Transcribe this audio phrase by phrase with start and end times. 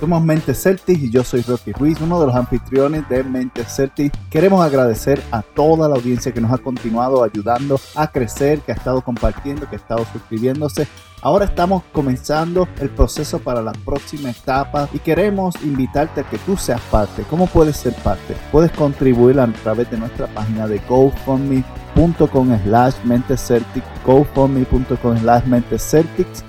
[0.00, 4.12] Somos Mente Celtic y yo soy Rocky Ruiz, uno de los anfitriones de Mente Celtic.
[4.28, 8.74] Queremos agradecer a toda la audiencia que nos ha continuado ayudando a crecer, que ha
[8.74, 10.86] estado compartiendo, que ha estado suscribiéndose.
[11.22, 16.56] Ahora estamos comenzando el proceso para la próxima etapa y queremos invitarte a que tú
[16.56, 17.22] seas parte.
[17.30, 18.36] ¿Cómo puedes ser parte?
[18.52, 26.44] Puedes contribuir a través de nuestra página de gofundme.com slash menteceltic gofundme.com slash menteceltics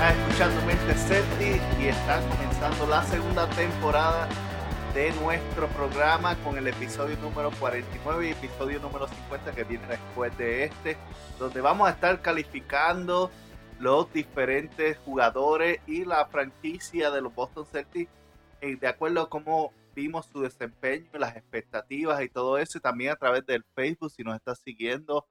[0.00, 1.39] Estás escuchando Mente Celtic y
[2.10, 4.28] está comenzando la segunda temporada
[4.94, 10.36] de nuestro programa con el episodio número 49 y episodio número 50 que viene después
[10.36, 10.96] de este,
[11.38, 13.30] donde vamos a estar calificando
[13.78, 18.10] los diferentes jugadores y la franquicia de los Boston Celtics
[18.60, 23.12] eh, de acuerdo a cómo vimos su desempeño, las expectativas y todo eso, y también
[23.12, 25.28] a través del Facebook, si nos estás siguiendo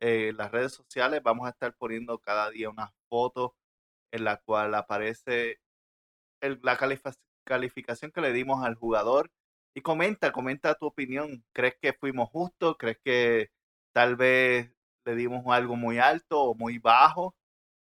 [0.00, 3.52] eh, las redes sociales, vamos a estar poniendo cada día unas fotos
[4.10, 5.60] en la cual aparece
[6.40, 6.78] la
[7.44, 9.30] calificación que le dimos al jugador.
[9.74, 11.44] Y comenta, comenta tu opinión.
[11.52, 12.76] ¿Crees que fuimos justos?
[12.78, 13.50] ¿Crees que
[13.92, 14.72] tal vez
[15.04, 17.36] le dimos algo muy alto o muy bajo?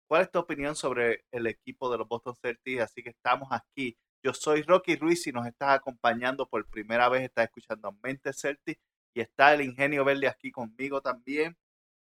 [0.09, 2.83] ¿Cuál es tu opinión sobre el equipo de los Boston Celtics?
[2.83, 3.97] Así que estamos aquí.
[4.23, 8.81] Yo soy Rocky Ruiz y nos estás acompañando por primera vez, estás escuchando Mente Celtics
[9.15, 11.57] y está el Ingenio Verde aquí conmigo también.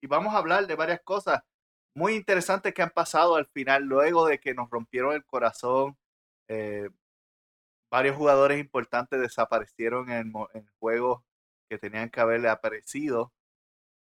[0.01, 1.41] Y vamos a hablar de varias cosas
[1.95, 5.97] muy interesantes que han pasado al final, luego de que nos rompieron el corazón.
[6.47, 6.89] Eh,
[7.91, 11.23] varios jugadores importantes desaparecieron en, en juegos
[11.69, 13.33] que tenían que haberle aparecido.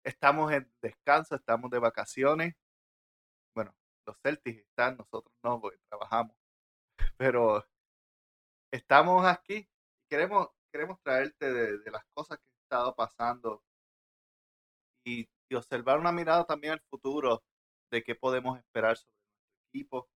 [0.05, 2.55] Estamos en descanso, estamos de vacaciones.
[3.55, 3.75] Bueno,
[4.07, 6.37] los Celtics están, nosotros no, porque trabajamos.
[7.19, 7.67] Pero
[8.73, 9.69] estamos aquí
[10.13, 13.63] queremos, queremos traerte de, las cosas que han estado pasando
[15.07, 17.43] y, y observar una mirada también al futuro
[17.91, 20.09] de qué podemos esperar sobre nuestro equipo.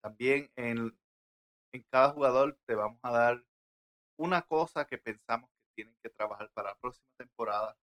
[0.00, 0.96] También en,
[1.72, 3.44] en cada jugador te vamos a dar
[4.18, 7.76] una cosa que pensamos que tienen que trabajar para la próxima temporada.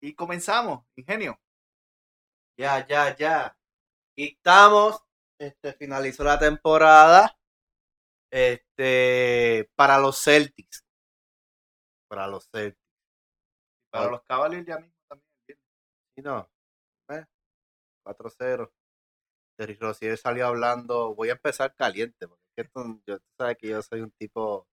[0.00, 1.38] Y comenzamos, ingenio.
[2.58, 3.56] Ya, ya, ya.
[4.16, 5.02] Y estamos.
[5.38, 7.38] Este finalizó la temporada.
[8.30, 10.84] Este para los Celtics.
[12.08, 12.80] Para los Celtics.
[13.90, 15.58] Para los Cavaliers ya mismo también.
[16.16, 16.48] Y no.
[18.04, 18.70] 4-0.
[19.56, 22.43] Terry Rossier salió hablando, voy a empezar caliente, porque
[23.06, 24.66] yo, tú sabes que yo soy un tipo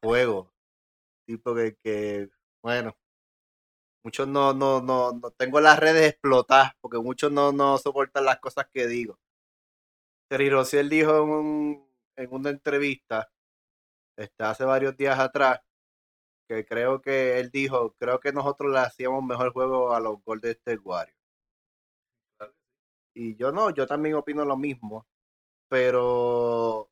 [0.00, 0.52] fuego,
[1.26, 2.30] tipo que, que
[2.62, 2.96] bueno,
[4.04, 8.40] muchos no, no, no, no tengo las redes explotadas, porque muchos no, no soportan las
[8.40, 9.18] cosas que digo.
[10.30, 13.30] Terry Rossier dijo en, un, en una entrevista,
[14.16, 15.60] este, hace varios días atrás,
[16.48, 20.52] que creo que él dijo, creo que nosotros le hacíamos mejor juego a los Golden
[20.52, 21.18] State Warriors.
[23.14, 25.06] Y yo no, yo también opino lo mismo,
[25.68, 26.90] pero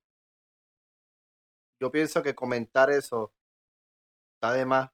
[1.80, 3.32] yo pienso que comentar eso
[4.34, 4.90] está de más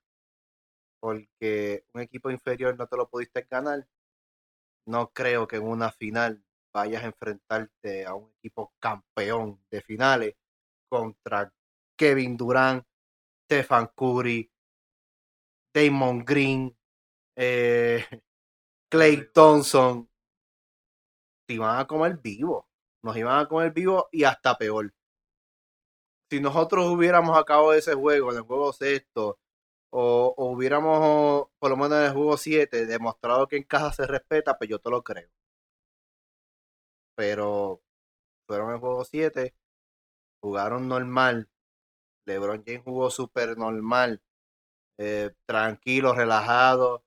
[1.00, 3.86] porque un equipo inferior no te lo pudiste ganar.
[4.86, 10.36] No creo que en una final vayas a enfrentarte a un equipo campeón de finales
[10.88, 11.52] contra
[11.96, 12.84] Kevin Durant,
[13.44, 14.48] Stefan Curry,
[15.74, 16.76] Damon Green,
[17.36, 18.04] eh,
[18.88, 20.08] Clay Thompson
[21.48, 22.68] iban a comer vivo.
[23.02, 24.92] Nos iban a comer vivo y hasta peor.
[26.30, 29.38] Si nosotros hubiéramos acabado ese juego, en el juego sexto,
[29.92, 34.56] o, hubiéramos, por lo menos en el juego 7, demostrado que en casa se respeta,
[34.58, 35.28] pues yo te lo creo.
[37.14, 37.82] Pero
[38.46, 39.54] fueron en el juego 7,
[40.42, 41.50] jugaron normal.
[42.26, 44.22] LeBron James jugó súper normal,
[44.98, 47.04] eh, tranquilo, relajado.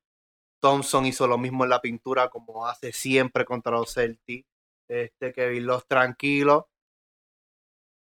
[0.61, 4.47] Thompson hizo lo mismo en la pintura como hace siempre contra los Celtics.
[4.87, 6.69] Este Kevin Los tranquilo,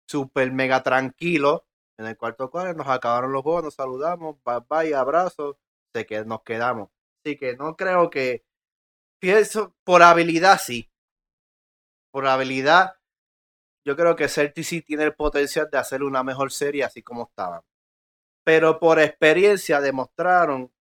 [0.09, 1.67] super mega tranquilo.
[1.99, 5.57] En el cuarto cuadro nos acabaron los juegos, nos saludamos, bye bye, abrazos,
[5.93, 6.91] sé que nos quedamos.
[7.25, 8.45] Así que no creo que
[9.21, 10.91] pienso por habilidad sí.
[12.13, 12.95] Por habilidad
[13.85, 17.63] yo creo que Celtic tiene el potencial de hacer una mejor serie así como estaban.
[18.45, 20.73] Pero por experiencia demostraron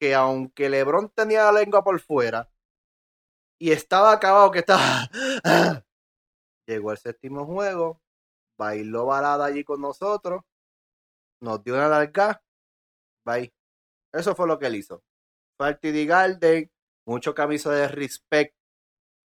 [0.00, 2.50] que aunque LeBron tenía la lengua por fuera
[3.58, 5.08] y estaba acabado que estaba
[6.66, 8.00] llegó el séptimo juego,
[8.58, 10.42] bailó balada allí con nosotros,
[11.40, 12.42] nos dio una larga,
[13.26, 13.52] bye.
[14.12, 15.02] Eso fue lo que él hizo.
[15.58, 16.70] Fue al Garden,
[17.06, 18.54] mucho camisa de respect,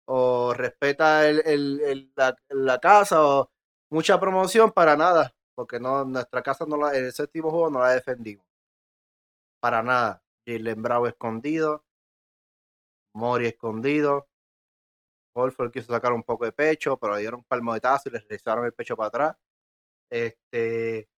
[0.07, 2.13] o respeta el, el- el-
[2.49, 3.51] la, casa, o
[3.91, 7.79] mucha promoción para nada, porque no, nuestra casa no la, ese tipo de juego no
[7.81, 8.45] la defendimos.
[9.59, 10.23] Para nada.
[10.45, 11.83] Jalen Bravo escondido,
[13.13, 14.27] Mori escondido.
[15.33, 18.65] Holford quiso sacar un poco de pecho, pero le dieron un palmoetazo y le regresaron
[18.65, 19.37] el pecho para atrás.
[20.09, 21.09] Este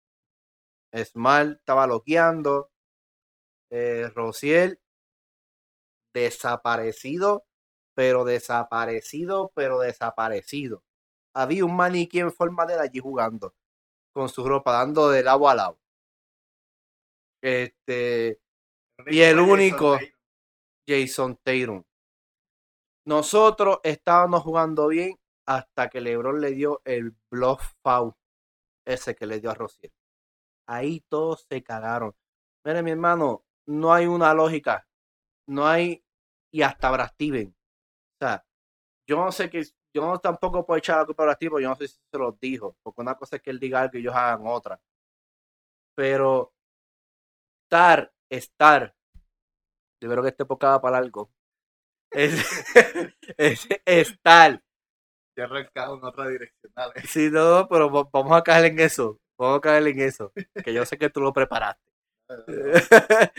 [0.95, 2.71] Smart estaba loqueando.
[3.71, 4.79] Eh, Rociel
[6.15, 7.47] desaparecido,
[7.95, 10.85] pero desaparecido, pero desaparecido.
[11.35, 13.55] Había un maniquí en forma de él allí jugando
[14.13, 15.79] con su ropa, dando de lado a lado.
[17.43, 18.39] Este,
[19.07, 19.99] Y el único-
[20.87, 21.83] Jason Tatum.
[23.05, 28.15] Nosotros estábamos jugando bien hasta que LeBron le dio el bluff foul
[28.85, 29.93] ese que le dio a Rociel.
[30.67, 32.15] Ahí todos se cagaron.
[32.65, 34.87] Mire, mi hermano, no hay una lógica.
[35.49, 36.05] No hay.
[36.53, 37.49] Y hasta Brad Steven.
[37.49, 38.45] O sea,
[39.09, 39.65] yo no sé que.
[39.95, 42.77] Yo no tampoco puedo echar la culpa a yo no sé si se los dijo.
[42.83, 44.81] Porque una cosa es que él diga algo y ellos hagan otra.
[45.95, 46.53] Pero.
[47.65, 48.95] Estar, estar.
[50.03, 51.31] Yo creo que este podcast va para algo.
[52.11, 52.35] Es,
[53.37, 54.61] es estar.
[55.39, 56.93] Ya arrancado en otra direccional.
[57.07, 59.19] Sí, no, pero va- vamos a caer en eso.
[59.39, 60.33] Vamos a caer en eso.
[60.65, 61.81] Que yo sé que tú lo preparaste.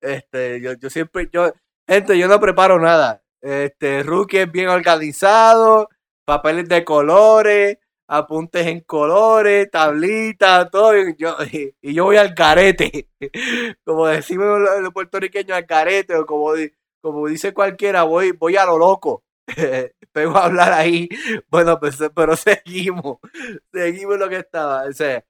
[0.00, 1.52] este, yo, yo siempre, yo,
[1.86, 3.22] gente, yo no preparo nada.
[3.40, 5.88] Este, Rookie es bien organizado,
[6.26, 10.96] papeles de colores, apuntes en colores, tablitas, todo.
[10.96, 11.36] y Yo,
[11.82, 13.10] y, yo voy al carete.
[13.84, 16.52] Como decimos los, puertorriqueños, al carete, o como,
[17.00, 19.24] como dice cualquiera, voy, voy a lo loco.
[20.12, 21.08] Pego a hablar ahí.
[21.48, 23.18] Bueno, pues, pero seguimos.
[23.72, 24.84] Seguimos lo que estaba.
[24.84, 25.24] O sea,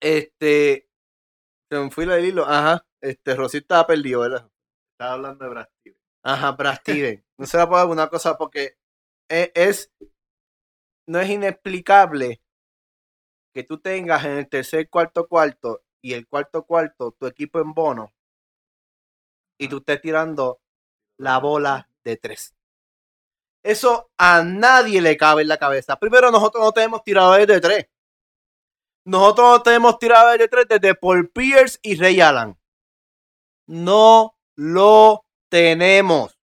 [0.00, 0.88] este.
[1.70, 2.44] Se me fue el hilo.
[2.46, 2.84] Ajá.
[3.00, 4.48] Este, Rosita estaba perdido, ¿verdad?
[4.92, 5.98] Estaba hablando de Brad Steven.
[6.22, 7.24] Ajá, Brad Steven.
[7.38, 8.76] No se la puedo alguna cosa porque
[9.28, 9.92] e- es,
[11.06, 12.40] no es inexplicable
[13.54, 17.72] que tú tengas en el tercer cuarto cuarto y el cuarto cuarto tu equipo en
[17.72, 18.12] bono
[19.58, 20.60] y tú estés tirando
[21.18, 22.54] la bola de tres.
[23.62, 25.98] Eso a nadie le cabe en la cabeza.
[25.98, 27.86] Primero, nosotros no tenemos tiradores de tres.
[29.04, 32.56] Nosotros no tenemos tiradores de tres desde Paul Pierce y Ray Allen.
[33.66, 36.35] No lo tenemos.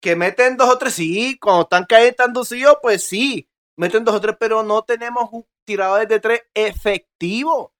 [0.00, 1.38] Que meten dos o tres, sí.
[1.38, 2.42] Cuando están cayendo
[2.82, 3.48] pues sí.
[3.76, 7.72] Meten dos o tres, pero no tenemos un tiradores de tres efectivos.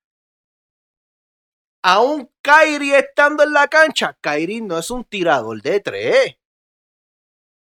[1.82, 6.36] Aún Kyrie estando en la cancha, Kyrie no es un tirador de tres.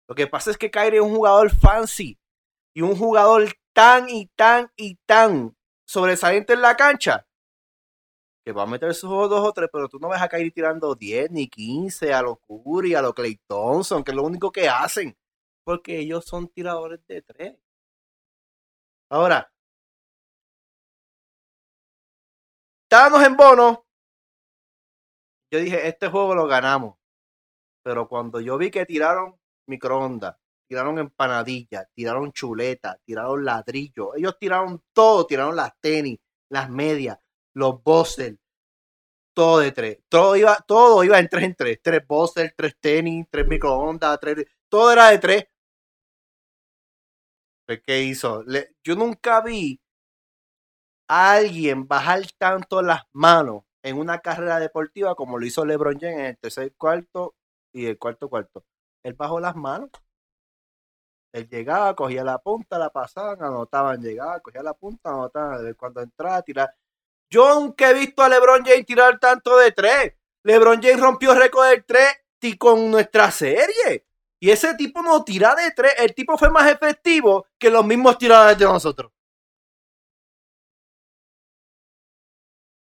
[0.08, 2.18] Lo que pasa es que Kyrie es un jugador fancy
[2.74, 5.56] y un jugador tan y tan y tan
[5.86, 7.26] sobresaliente en la cancha
[8.44, 10.94] que va a meter sus dos o tres, pero tú no ves a Kyrie tirando
[10.94, 14.68] 10 ni 15 a lo Curry, a lo Clay Thompson, que es lo único que
[14.68, 15.16] hacen,
[15.64, 17.56] porque ellos son tiradores de tres.
[19.08, 19.50] Ahora,
[22.84, 23.86] estábamos en bono.
[25.50, 26.96] Yo dije, este juego lo ganamos.
[27.82, 30.36] Pero cuando yo vi que tiraron microondas,
[30.68, 36.18] tiraron empanadillas, tiraron chuleta, tiraron ladrillo, ellos tiraron todo, tiraron las tenis,
[36.48, 37.18] las medias,
[37.54, 38.36] los bosses,
[39.34, 39.98] todo de tres.
[40.08, 41.78] Todo iba, todo iba en tres en tres.
[41.82, 44.46] Tres bosses, tres tenis, tres microondas, tres.
[44.68, 45.44] Todo era de tres.
[47.66, 48.44] Pues, ¿Qué hizo?
[48.82, 49.80] Yo nunca vi
[51.08, 56.18] a alguien bajar tanto las manos en una carrera deportiva como lo hizo LeBron James
[56.18, 57.34] en el tercer cuarto
[57.72, 58.64] y el cuarto cuarto.
[59.02, 59.90] Él bajó las manos.
[61.32, 66.42] Él llegaba, cogía la punta, la pasaban, anotaban, llegaba, cogía la punta, anotaban, cuando entraba,
[66.42, 66.74] tirar.
[67.30, 70.14] Yo nunca he visto a LeBron James tirar tanto de tres.
[70.44, 72.24] LeBron James rompió récord del tres
[72.58, 74.06] con nuestra serie.
[74.40, 75.94] Y ese tipo no tira de tres.
[75.98, 79.10] El tipo fue más efectivo que los mismos tiradores de nosotros.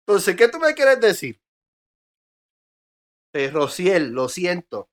[0.06, 1.40] Entonces, ¿qué tú me quieres decir?
[3.32, 4.90] Eh, Rociel, lo siento,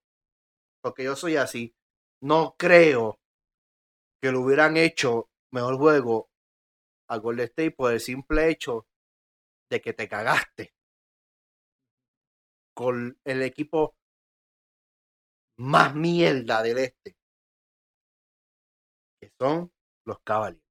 [0.81, 1.73] porque yo soy así.
[2.21, 3.19] No creo
[4.21, 6.29] que lo hubieran hecho mejor juego
[7.07, 8.86] a Golden State por el simple hecho
[9.69, 10.73] de que te cagaste
[12.73, 13.95] con el equipo
[15.57, 17.17] más mierda del este,
[19.19, 19.71] que son
[20.05, 20.63] los Cavaliers.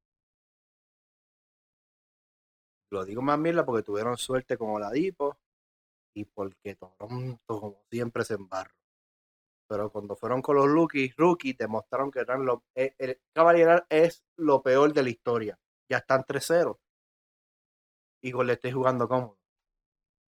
[2.92, 5.36] Lo digo más mierda porque tuvieron suerte con Oladipo
[6.14, 8.72] y porque Toronto, como siempre, se embarró.
[9.68, 14.24] Pero cuando fueron con los rookies, rookies demostraron que eran los, el, el Cavalier es
[14.36, 15.58] lo peor de la historia.
[15.90, 16.78] ya están 3-0.
[18.26, 19.38] Y Golden State jugando cómodo.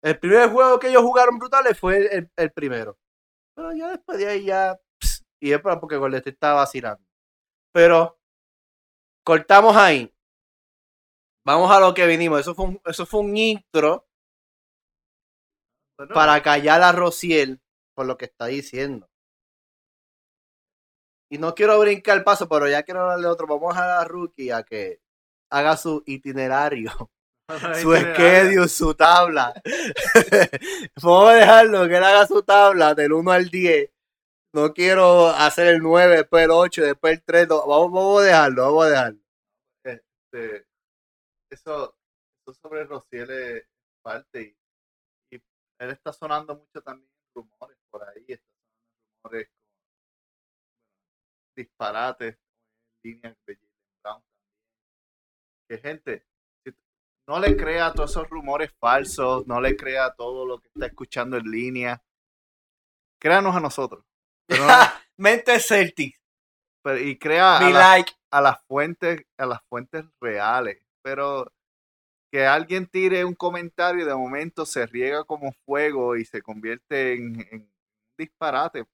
[0.04, 2.98] El primer juego que ellos jugaron brutales fue el, primero.
[3.56, 4.78] Pero ya después de ahí ya.
[5.40, 7.02] y es porque Golden State estaba vacilando.
[7.72, 8.20] Pero
[9.24, 10.14] cortamos ahí.
[11.46, 12.42] Vamos a lo que vinimos.
[12.42, 14.06] Eso fue un, eso fue un intro
[16.14, 17.62] para callar a Rociel
[17.96, 19.10] por lo que está diciendo.
[21.30, 23.48] Y no quiero brincar el paso, pero ya quiero darle otro.
[23.48, 25.00] Vamos a la rookie a que
[25.50, 26.92] haga su itinerario,
[27.82, 29.54] su schedule, su tabla.
[31.02, 33.90] Vamos a dejarlo, que él haga su tabla del 1 al 10.
[34.54, 37.48] No quiero hacer el 9, después el 8, después el 3.
[37.48, 39.20] Vamos, vamos a dejarlo, vamos a dejarlo.
[39.84, 40.68] Este,
[41.50, 41.96] eso,
[42.42, 43.68] eso sobre Rociel es
[44.02, 45.42] parte y, y
[45.80, 49.50] él está sonando mucho también rumores por ahí, está sonando rumores
[51.56, 52.38] disparates
[53.04, 53.60] en línea de
[54.04, 54.24] Brown
[55.68, 56.26] Que gente,
[57.28, 61.38] no le crea todos esos rumores falsos, no le crea todo lo que está escuchando
[61.38, 62.02] en línea.
[63.20, 64.06] Créanos a nosotros.
[65.18, 66.20] Mente Celtic.
[67.02, 68.14] y crea a, like.
[68.32, 70.82] a las fuentes, a las fuentes reales.
[71.04, 71.52] Pero
[72.32, 77.14] que alguien tire un comentario y de momento se riega como fuego y se convierte
[77.14, 77.72] en, en
[78.18, 78.86] disparate.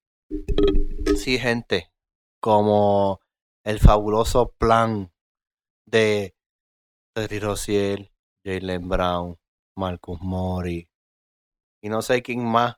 [1.18, 1.92] Sí, gente
[2.40, 3.22] como
[3.64, 5.14] el fabuloso plan
[5.86, 6.36] de
[7.16, 8.13] Terry Rociel,
[8.46, 9.38] Jalen Brown,
[9.76, 10.90] Marcus Mori
[11.82, 12.76] y no sé quién más,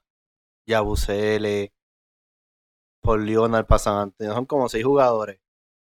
[0.67, 1.73] Yabusele,
[3.01, 4.33] Paul Leonard para San Antonio.
[4.33, 5.39] Son como seis jugadores.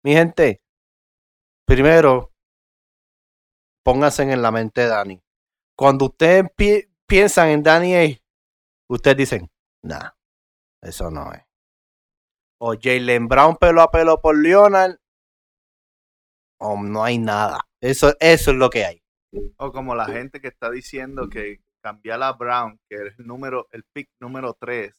[0.05, 0.63] Mi gente,
[1.67, 2.33] primero,
[3.85, 5.23] pónganse en la mente de Dani.
[5.77, 6.49] Cuando ustedes
[7.07, 8.21] piensan en Danny
[8.89, 9.51] ustedes dicen,
[9.83, 10.11] nah,
[10.81, 11.49] eso no es
[12.61, 14.99] o Jalen Brown pelo a pelo por Leonard,
[16.61, 17.61] o no hay nada.
[17.81, 19.03] Eso, eso es lo que hay.
[19.57, 23.69] O como la gente que está diciendo que cambiar a Brown, que es el número,
[23.73, 24.95] el pick número 3,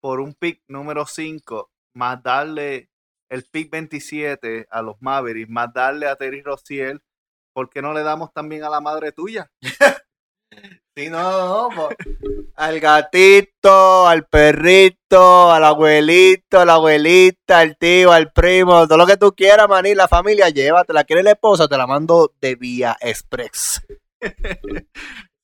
[0.00, 2.90] por un pick número 5, más darle
[3.28, 7.02] el pick 27 a los Mavericks, más darle a Terry Rossiel,
[7.52, 9.50] ¿por qué no le damos también a la madre tuya?
[10.94, 11.88] Sí, no, no,
[12.56, 19.06] al gatito, al perrito, al abuelito, a la abuelita, al tío, al primo, todo lo
[19.06, 21.04] que tú quieras, maní, la familia, llévatela.
[21.04, 21.68] ¿Quieres la esposa?
[21.68, 23.80] Te la mando de vía express.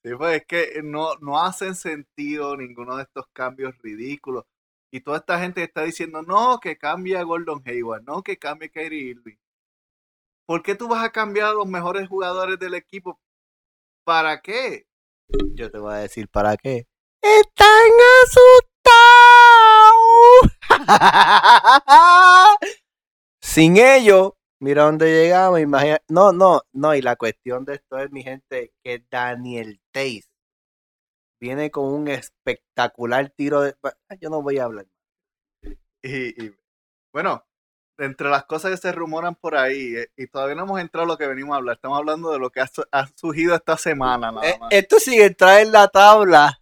[0.05, 4.45] Sí, pues es que no, no hacen sentido ninguno de estos cambios ridículos.
[4.91, 8.69] Y toda esta gente está diciendo, no, que cambie a Gordon Hayward, no, que cambie
[8.69, 9.37] a Kyrie Irving.
[10.47, 13.19] ¿Por qué tú vas a cambiar a los mejores jugadores del equipo?
[14.05, 14.87] ¿Para qué?
[15.29, 16.87] Yo te voy a decir para qué.
[17.23, 17.91] ¡Están
[18.25, 19.15] asustados!
[23.41, 25.61] Sin ellos, mira dónde llegamos.
[25.61, 25.99] Imagina...
[26.09, 26.95] No, no, no.
[26.95, 30.29] Y la cuestión de esto es, mi gente, que Daniel Tays
[31.41, 33.75] viene con un espectacular tiro de.
[34.21, 34.87] Yo no voy a hablar.
[36.03, 36.55] Y, y
[37.13, 37.45] bueno,
[37.99, 41.09] entre las cosas que se rumoran por ahí, eh, y todavía no hemos entrado a
[41.09, 44.33] lo que venimos a hablar, estamos hablando de lo que ha, surgido esta semana.
[44.33, 46.61] Nada eh, esto sigue entrar en la tabla.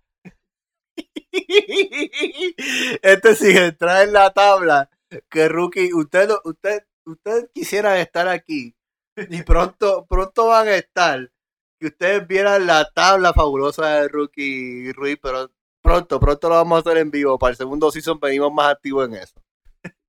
[3.02, 4.90] esto sigue entrar en la tabla.
[5.28, 8.74] Que rookie, usted, usted, usted quisiera estar aquí
[9.16, 11.30] y pronto, pronto van a estar.
[11.78, 15.50] Que ustedes vieran la tabla fabulosa de rookie Ruiz, pero
[15.82, 17.38] pronto, pronto lo vamos a hacer en vivo.
[17.38, 19.42] Para el segundo season venimos más activos en eso.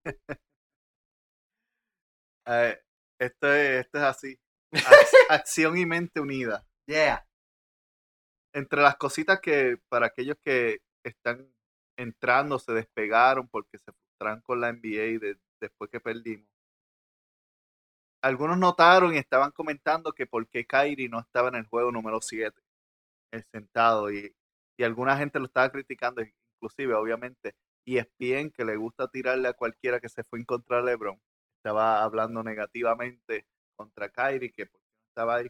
[2.46, 2.78] Eh,
[3.20, 4.40] esto, es, esto es así.
[5.30, 6.66] Acción y mente unida.
[6.86, 7.26] Yeah.
[8.54, 11.48] Entre las cositas que para aquellos que están
[11.98, 16.48] entrando se despegaron porque se frustraron con la NBA después que perdimos.
[18.22, 22.22] Algunos notaron y estaban comentando que por qué Kyrie no estaba en el juego número
[22.22, 22.58] 7,
[23.32, 24.34] el sentado, y,
[24.78, 27.54] y alguna gente lo estaba criticando, inclusive obviamente,
[27.86, 31.20] y es bien que le gusta tirarle a cualquiera que se fue a encontrar LeBron
[31.64, 34.70] estaba hablando negativamente contra Kyrie, que
[35.08, 35.48] estaba ahí.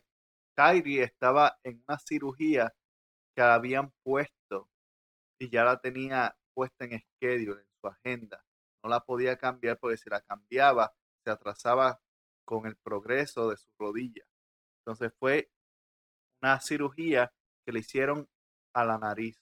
[0.55, 2.71] Kyrie estaba en una cirugía
[3.35, 4.69] que habían puesto
[5.39, 8.45] y ya la tenía puesta en schedule, en su agenda.
[8.83, 10.93] No la podía cambiar porque si la cambiaba
[11.23, 11.99] se atrasaba
[12.45, 14.23] con el progreso de su rodilla.
[14.81, 15.49] Entonces fue
[16.43, 17.33] una cirugía
[17.65, 18.29] que le hicieron
[18.75, 19.41] a la nariz.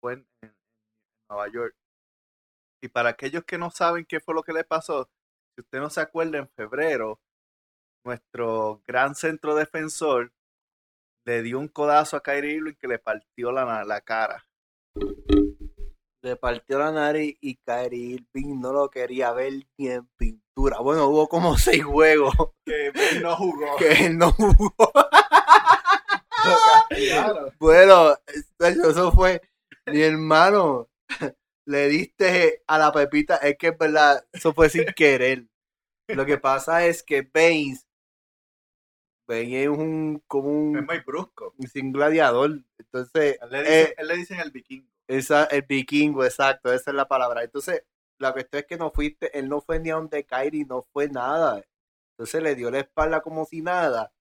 [0.00, 0.56] Fue en, en
[1.28, 1.76] Nueva York.
[2.82, 5.08] Y para aquellos que no saben qué fue lo que le pasó,
[5.60, 7.20] si usted no se acuerda, en febrero,
[8.04, 10.32] nuestro gran centro defensor
[11.26, 14.46] le dio un codazo a Kyrie Irving que le partió la, la cara.
[16.22, 20.78] Le partió la nariz y Kyrie Irving no lo quería ver ni en pintura.
[20.80, 23.76] Bueno, hubo como seis juegos Que Bane no jugó.
[23.78, 24.72] que él no jugó.
[27.58, 28.16] Bueno,
[28.58, 29.42] eso fue,
[29.86, 30.88] mi hermano,
[31.66, 35.49] le diste a la pepita, es que es verdad, eso fue sin querer.
[36.14, 37.86] Lo que pasa es que Baines,
[39.26, 41.54] Baines es un, como Es un, muy brusco.
[41.58, 44.88] un gladiador, entonces, Él le dice, eh, él le dicen el vikingo.
[45.08, 47.44] esa, el vikingo, exacto, esa es la palabra.
[47.44, 47.84] Entonces,
[48.18, 51.08] la cuestión es que no fuiste, él no fue ni a donde Kyrie, no fue
[51.08, 51.62] nada.
[52.18, 54.12] Entonces le dio la espalda como si nada.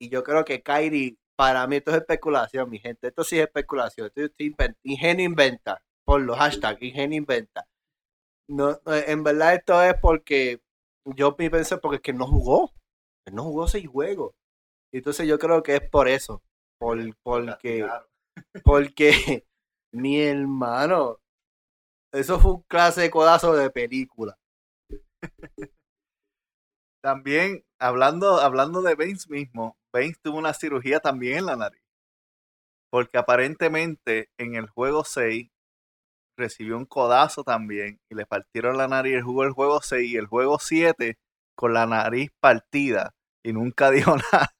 [0.00, 3.08] Y yo creo que Kyrie, para mí esto es especulación, mi gente.
[3.08, 4.06] Esto sí es especulación.
[4.06, 5.82] Esto es invent- ingenio inventa.
[6.04, 7.66] Por los hashtags, ingenio inventa.
[8.48, 10.62] No, en verdad esto es porque
[11.14, 12.72] yo pensé porque es que no jugó.
[13.26, 14.34] Él no jugó seis juegos.
[14.92, 16.42] Entonces yo creo que es por eso.
[16.78, 17.86] Por, Lo porque
[18.64, 19.44] porque
[19.92, 21.18] mi hermano,
[22.12, 24.38] eso fue un clase de codazo de película.
[27.02, 31.80] También, hablando, hablando de Baines mismo, Baines tuvo una cirugía también en la nariz.
[32.90, 35.48] Porque aparentemente en el juego 6
[36.36, 39.14] recibió un codazo también y le partieron la nariz.
[39.14, 41.18] Él jugó el juego 6 y el juego 7
[41.54, 44.50] con la nariz partida y nunca dijo nada.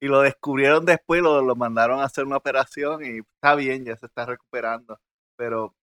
[0.00, 3.96] y lo descubrieron después, lo, lo mandaron a hacer una operación y está bien, ya
[3.96, 4.98] se está recuperando.
[5.36, 5.74] Pero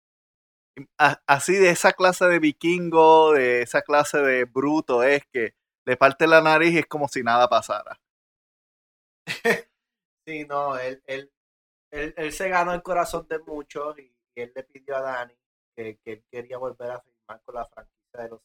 [1.28, 5.54] así de esa clase de vikingo, de esa clase de bruto, es que
[5.86, 8.00] le parte la nariz y es como si nada pasara.
[10.28, 11.32] Sí, no, él, él,
[11.90, 15.34] él, él se ganó el corazón de muchos y, él le pidió a Dani
[15.76, 18.42] que, que él quería volver a firmar con la franquicia de los.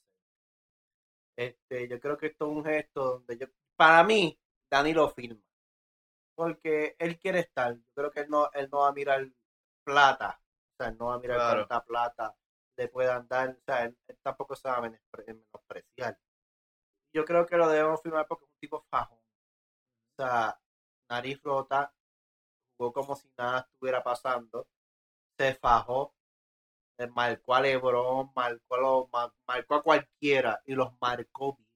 [1.37, 3.47] Este, yo creo que esto es un gesto donde yo,
[3.77, 4.39] para mí,
[4.71, 5.43] Dani lo firma.
[6.37, 7.75] Porque él quiere estar.
[7.77, 9.27] Yo creo que él no, él no va a mirar
[9.85, 10.41] plata.
[10.41, 11.67] O sea, él no va a mirar Claro.
[11.69, 12.37] cuánta plata
[12.77, 13.51] le puedan dar.
[13.51, 16.19] O sea, él, él tampoco se va a menospre- menospreciar.
[17.15, 19.19] Yo creo que lo debemos firmar porque es un tipo fajón.
[19.19, 20.61] O sea,
[21.09, 21.93] nariz rota,
[22.77, 24.67] jugó como si nada estuviera pasando,
[25.39, 26.15] se fajó,
[26.99, 31.69] eh, marcó a Lebron, marcó a, los- ma- marcó a cualquiera y los marcó bien.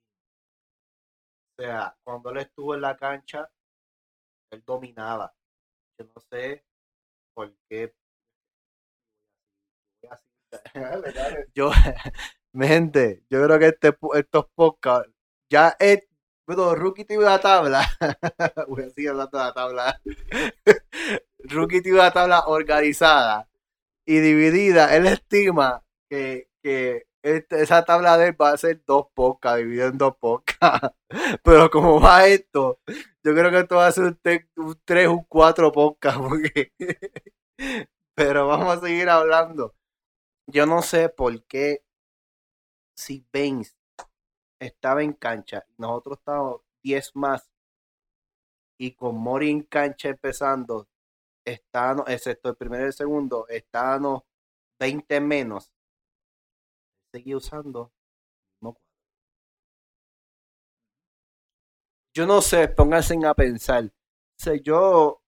[1.58, 3.50] O sea, cuando él estuvo en la cancha,
[4.50, 5.34] él dominaba.
[5.98, 6.64] Yo no sé
[7.34, 7.94] por qué.
[11.54, 11.70] Yo,
[12.60, 15.10] gente, yo creo que este, estos podcasts
[15.50, 16.02] ya es.
[16.46, 17.86] Bueno, Rookie tiene una tabla.
[18.68, 20.00] Voy a seguir hablando de la tabla.
[21.38, 23.47] Rookie tiene una tabla organizada
[24.08, 24.96] y dividida.
[24.96, 29.88] Él estima que, que este- esa tabla de él va a ser dos podcasts, dividido
[29.88, 30.96] en dos podcasts.
[31.44, 32.80] Pero como va esto,
[33.24, 36.72] yo creo que esto va a ser un, te- un tres, un cuatro porque-
[38.14, 39.74] Pero vamos a seguir hablando.
[40.48, 41.84] Yo no sé por qué
[42.94, 43.74] si Baines
[44.60, 47.50] estaba en cancha nosotros estábamos 10 más
[48.78, 50.88] y con Mori en cancha empezando,
[52.06, 54.22] excepto el primero y el segundo, estábamos
[54.78, 55.72] 20 menos.
[57.12, 57.92] Seguía usando.
[62.18, 63.84] Yo no sé, pónganse a pensar.
[63.84, 65.22] O yo,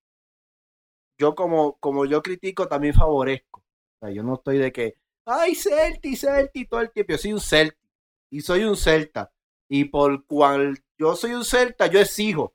[1.17, 3.61] yo como, como yo critico, también favorezco.
[3.61, 7.13] O sea, yo no estoy de que, ay, Celti, Celti, todo el tiempo.
[7.13, 7.89] Yo soy un Celti
[8.31, 9.33] y soy un Celta.
[9.69, 12.55] Y por cual yo soy un Celta, yo exijo.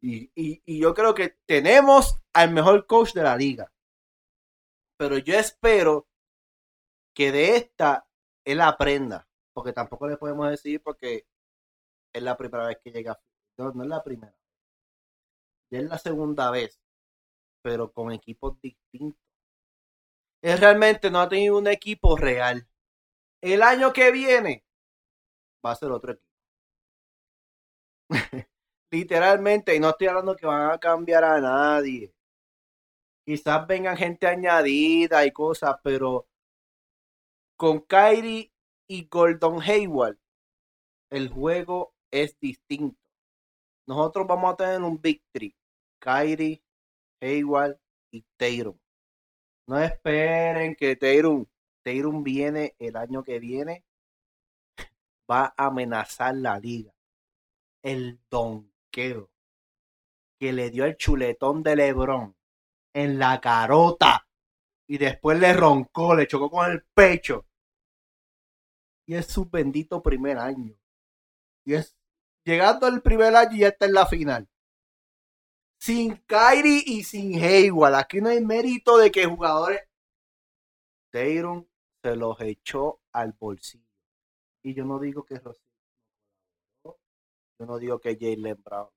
[0.00, 3.72] Y, y, y yo creo que tenemos al mejor coach de la liga.
[4.98, 6.08] Pero yo espero
[7.14, 8.06] que de esta
[8.44, 9.26] él aprenda.
[9.52, 11.26] Porque tampoco le podemos decir porque
[12.12, 13.18] es la primera vez que llega.
[13.58, 14.36] No, no es la primera.
[15.70, 16.78] Ya es la segunda vez.
[17.62, 19.20] Pero con equipos distintos.
[20.42, 22.68] Él realmente no ha tenido un equipo real.
[23.40, 24.64] El año que viene
[25.64, 26.26] va a ser otro equipo.
[28.90, 32.12] Literalmente, y no estoy hablando que van a cambiar a nadie.
[33.24, 36.28] Quizás vengan gente añadida y cosas, pero
[37.56, 38.52] con Kyrie
[38.86, 40.16] y Gordon Hayward,
[41.10, 43.00] el juego es distinto.
[43.86, 45.56] Nosotros vamos a tener un victory.
[45.98, 46.62] Kyrie,
[47.20, 47.78] Hayward
[48.12, 48.78] y Tatum.
[49.66, 51.46] No esperen que Tatum,
[51.82, 53.84] Tatum viene el año que viene,
[55.28, 56.92] va a amenazar la liga.
[57.82, 58.20] El
[58.96, 62.34] que le dio el chuletón de Lebron
[62.94, 64.26] en la carota
[64.88, 67.46] y después le roncó, le chocó con el pecho.
[69.06, 70.74] Y es su bendito primer año.
[71.64, 71.96] Y es
[72.44, 74.48] llegando al primer año y ya está en la final.
[75.78, 77.94] sin Kyrie y sin Hayward.
[77.94, 79.80] Aquí no hay mérito de que jugadores.
[81.10, 81.66] Tatum
[82.02, 83.84] se los echó al bolsillo.
[84.62, 85.40] Y yo no digo que.
[87.58, 88.90] Yo no digo que Jalen Brown.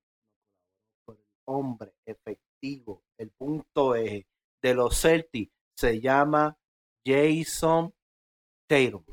[1.08, 4.26] El hombre efectivo, el punto eje
[4.62, 6.56] de los Celtics se llama
[7.04, 7.94] Jason
[8.68, 9.04] Tatum.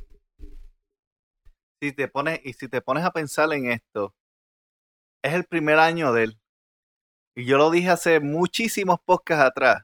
[1.81, 4.13] Si te pones, y si te pones a pensar en esto,
[5.23, 6.39] es el primer año de él.
[7.35, 9.83] Y yo lo dije hace muchísimos podcasts atrás.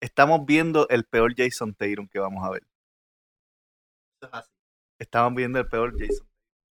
[0.00, 2.66] Estamos viendo el peor Jason Tatum que vamos a ver.
[4.98, 6.31] Estamos viendo el peor Jason.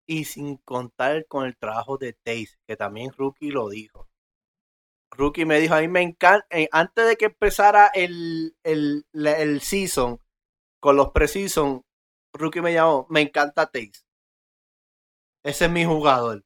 [0.09, 4.09] Y sin contar con el trabajo de Taze, que también Rookie lo dijo.
[5.11, 9.61] Rookie me dijo, a mí me encanta, eh, antes de que empezara el, el, el
[9.61, 10.19] season,
[10.81, 11.85] con los pre-season,
[12.33, 13.93] Rookie me llamó, me encanta Taze.
[15.45, 16.45] Ese es mi jugador.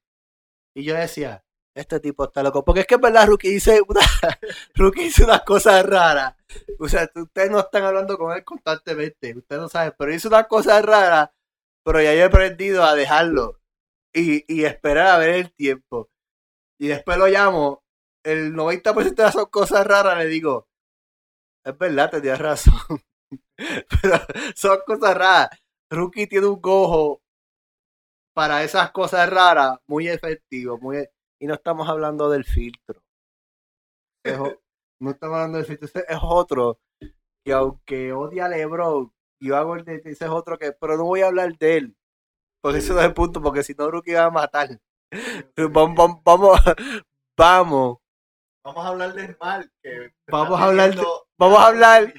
[0.74, 1.44] Y yo decía,
[1.74, 2.64] este tipo está loco.
[2.64, 3.80] Porque es que es verdad, Rookie dice,
[4.74, 6.34] Rookie dice unas cosas raras.
[6.78, 10.46] O sea, ustedes no están hablando con él constantemente, ustedes no saben, pero dice unas
[10.46, 11.30] cosas raras,
[11.84, 13.60] pero ya yo he aprendido a dejarlo
[14.14, 16.10] y, y esperar a ver el tiempo.
[16.78, 17.82] Y después lo llamo,
[18.24, 20.68] el 90% de esas cosas raras le digo,
[21.64, 22.74] es verdad, tenías razón.
[24.02, 24.18] pero
[24.54, 25.48] son cosas raras.
[25.90, 27.22] Rookie tiene un gojo
[28.34, 31.06] para esas cosas raras muy efectivo, muy
[31.40, 33.02] y no estamos hablando del filtro.
[35.00, 36.78] no estamos hablando del filtro, es otro
[37.44, 39.12] que aunque odia a LeBron,
[39.46, 41.96] yo hago el de ese es otro que, pero no voy a hablar de él.
[42.60, 44.68] Porque eso no es el punto, porque si no Rookie va a matar.
[45.56, 46.60] Vamos, vamos, vamos,
[47.36, 47.98] vamos.
[48.64, 49.70] Vamos a hablar del mal.
[49.82, 51.04] Que vamos a hablar, de,
[51.36, 52.14] vamos a hablar,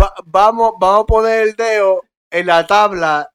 [0.00, 3.32] va, vamos, vamos a poner el dedo en la tabla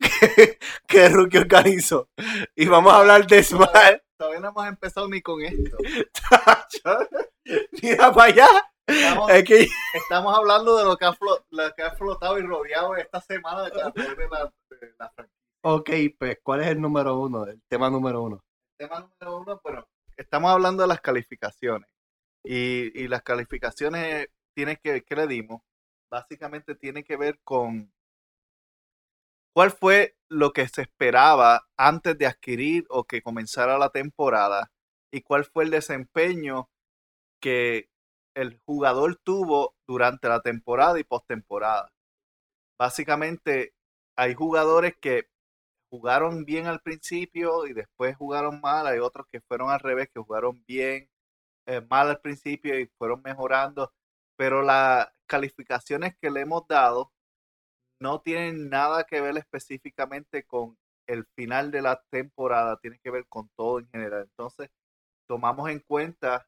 [0.00, 2.08] que, que Rookie organizó.
[2.54, 4.02] Y vamos a hablar de Smart.
[4.16, 5.76] Todavía no hemos empezado ni con esto.
[7.82, 8.48] Mira para allá.
[8.86, 12.42] Estamos, Es que estamos hablando de lo que, ha flo- lo que ha flotado y
[12.42, 15.36] rodeado esta semana de la, de la, de la franquicia.
[15.62, 17.44] Ok, pues, ¿cuál es el número uno?
[17.44, 18.40] El tema número uno.
[18.78, 21.88] tema número uno, bueno, estamos hablando de las calificaciones.
[22.44, 25.62] Y, y las calificaciones tienen que, ¿qué le dimos?
[26.08, 27.92] Básicamente tiene que ver con
[29.52, 34.70] cuál fue lo que se esperaba antes de adquirir o que comenzara la temporada
[35.12, 36.68] y cuál fue el desempeño
[37.40, 37.88] que
[38.36, 41.90] el jugador tuvo durante la temporada y postemporada.
[42.78, 43.74] Básicamente
[44.16, 45.28] hay jugadores que
[45.90, 48.86] jugaron bien al principio y después jugaron mal.
[48.86, 51.08] Hay otros que fueron al revés, que jugaron bien,
[51.66, 53.92] eh, mal al principio y fueron mejorando.
[54.36, 57.12] Pero las calificaciones que le hemos dado
[58.00, 63.26] no tienen nada que ver específicamente con el final de la temporada, tiene que ver
[63.28, 64.22] con todo en general.
[64.24, 64.70] Entonces,
[65.26, 66.46] tomamos en cuenta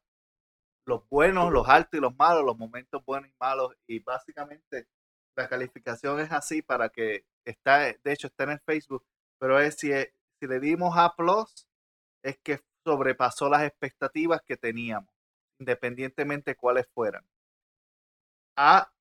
[0.89, 3.75] los buenos, los altos y los malos, los momentos buenos y malos.
[3.87, 4.87] Y básicamente
[5.37, 9.05] la calificación es así para que está, de hecho está en el Facebook,
[9.39, 11.67] pero es si, le dimos A plus,
[12.23, 15.13] es que sobrepasó las expectativas que teníamos,
[15.59, 17.25] independientemente cuáles fueran.
[18.57, 18.91] A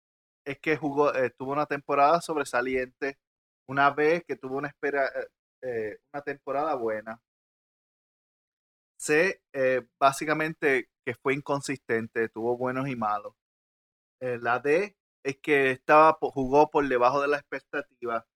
[0.44, 3.18] es que jugó, eh, tuvo una temporada sobresaliente,
[3.68, 5.28] una vez que tuvo una espera, eh,
[5.62, 7.20] eh, una temporada buena.
[8.96, 9.40] C,
[9.98, 13.32] básicamente que fue inconsistente, tuvo buenos y malos.
[14.20, 14.94] Eh, la D
[15.24, 18.26] es que estaba, jugó por debajo de la expectativa.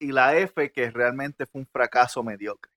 [0.00, 2.72] Y la F, que realmente fue un fracaso mediocre.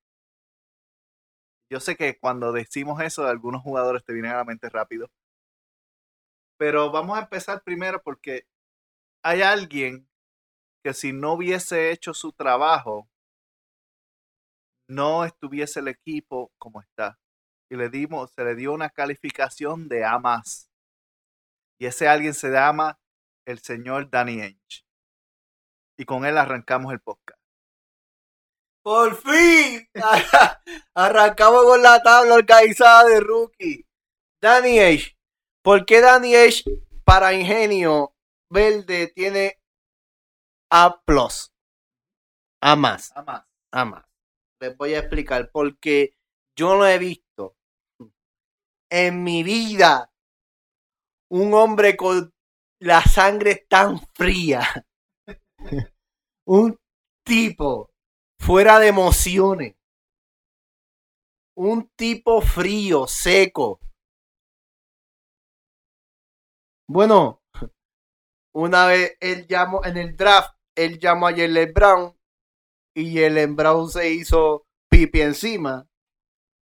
[1.72, 5.10] Yo sé que cuando decimos eso, algunos jugadores te vienen a la mente rápido.
[6.58, 8.46] Pero vamos a empezar primero porque
[9.24, 10.10] hay alguien
[10.84, 13.08] que si no hubiese hecho su trabajo,
[14.90, 17.18] no estuviese el equipo como está.
[17.70, 20.70] Y le dimos, se le dio una calificación de A más.
[21.80, 23.00] Y ese alguien se llama
[23.46, 24.86] el señor Danny Ainge.
[25.98, 27.40] Y con él arrancamos el podcast.
[28.82, 29.88] ¡Por fin!
[30.96, 33.86] Arrancamos con la tabla organizada de rookie.
[34.42, 35.18] Danny Age.
[35.62, 36.64] ¿Por qué Danny Age
[37.04, 38.16] para Ingenio
[38.50, 39.60] Verde tiene
[40.72, 41.02] A+.
[42.62, 43.12] A más.
[43.16, 43.46] A más.
[43.72, 44.06] A más.
[44.60, 45.50] Les voy a explicar.
[45.52, 46.16] Porque
[46.56, 47.58] yo no he visto
[48.90, 50.10] en mi vida
[51.30, 52.34] un hombre con
[52.80, 54.62] la sangre tan fría.
[56.46, 56.78] un
[57.24, 57.92] tipo
[58.40, 59.76] fuera de emociones.
[61.56, 63.80] Un tipo frío, seco.
[66.88, 67.44] Bueno,
[68.54, 72.18] una vez él llamó en el draft, él llamó a Jalen Brown
[72.96, 75.88] y Jalen Brown se hizo pipi encima.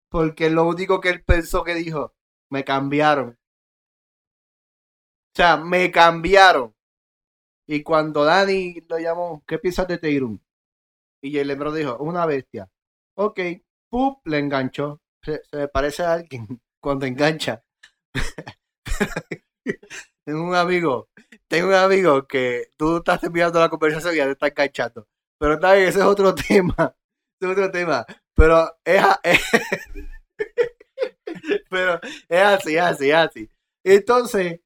[0.09, 2.16] Porque lo único que él pensó que dijo,
[2.51, 3.29] Me cambiaron.
[3.29, 3.35] O
[5.35, 6.73] sea, me cambiaron.
[7.67, 10.39] Y cuando Dani lo llamó, ¿qué piensas de Tatum?
[11.21, 12.69] Y Jalen Lebron dijo, una bestia.
[13.15, 13.39] Ok,
[13.89, 14.25] ¡pup!
[14.27, 15.01] Le enganchó.
[15.23, 17.63] Se, me parece a alguien cuando engancha.
[20.25, 21.09] tengo un amigo,
[21.47, 25.07] tengo un amigo que tú estás enviando la conversación y ya te está enganchando.
[25.39, 26.95] Pero está bien, ese es otro tema.
[27.39, 28.05] Es otro tema.
[28.35, 29.19] Pero es, a-
[31.69, 33.49] pero es así, es así, es así.
[33.83, 34.59] Entonces,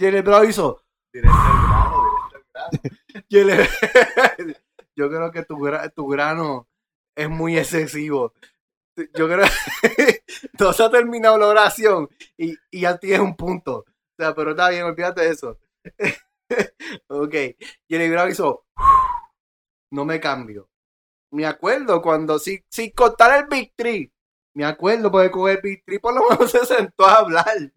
[0.00, 0.82] Jalen Brown hizo.
[1.12, 3.26] Directo al grano, directo al grano.
[3.30, 4.56] Jalen-
[4.96, 6.68] Yo creo que tu, gra- tu grano
[7.16, 8.34] es muy excesivo.
[9.14, 9.46] Yo creo
[10.60, 13.78] no se ha terminado la oración y, y ya tienes un punto.
[13.78, 15.58] O sea, pero está bien, olvídate de eso.
[17.08, 17.34] ok.
[17.88, 18.64] Jalen Brown hizo.
[19.92, 20.68] No me cambio.
[21.32, 24.12] Me acuerdo cuando, sin, sin contar el Big Three,
[24.54, 27.72] me acuerdo porque con el Big por lo menos se sentó a hablar.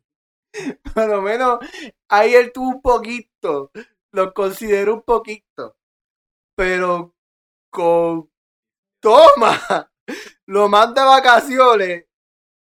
[0.94, 1.60] Por lo menos
[2.08, 3.72] ahí él tuvo un poquito,
[4.12, 5.76] lo considero un poquito.
[6.56, 7.16] Pero
[7.72, 8.30] con
[9.00, 9.92] toma,
[10.46, 12.06] lo manda de vacaciones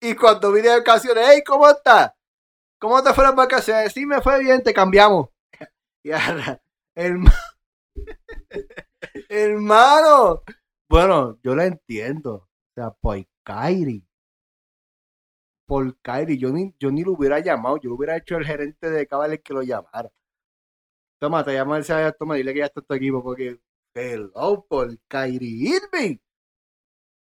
[0.00, 2.12] y cuando vine de vacaciones, hey, ¿cómo estás?
[2.78, 3.92] ¿Cómo te fueron las vacaciones?
[3.92, 5.28] Sí, me fue bien, te cambiamos.
[6.02, 6.60] Y ahora,
[6.94, 7.36] hermano,
[9.28, 10.42] hermano,
[10.88, 12.34] bueno, yo lo entiendo.
[12.34, 14.02] O sea, por Kyrie.
[15.64, 19.06] Por Kyrie, yo ni, yo ni lo hubiera llamado, yo hubiera hecho el gerente de
[19.06, 20.10] Cavaliers que lo llamara.
[21.20, 23.60] Toma, te llama el toma, dile que ya está tu equipo, porque
[23.94, 26.18] hello, por Kyrie Irving.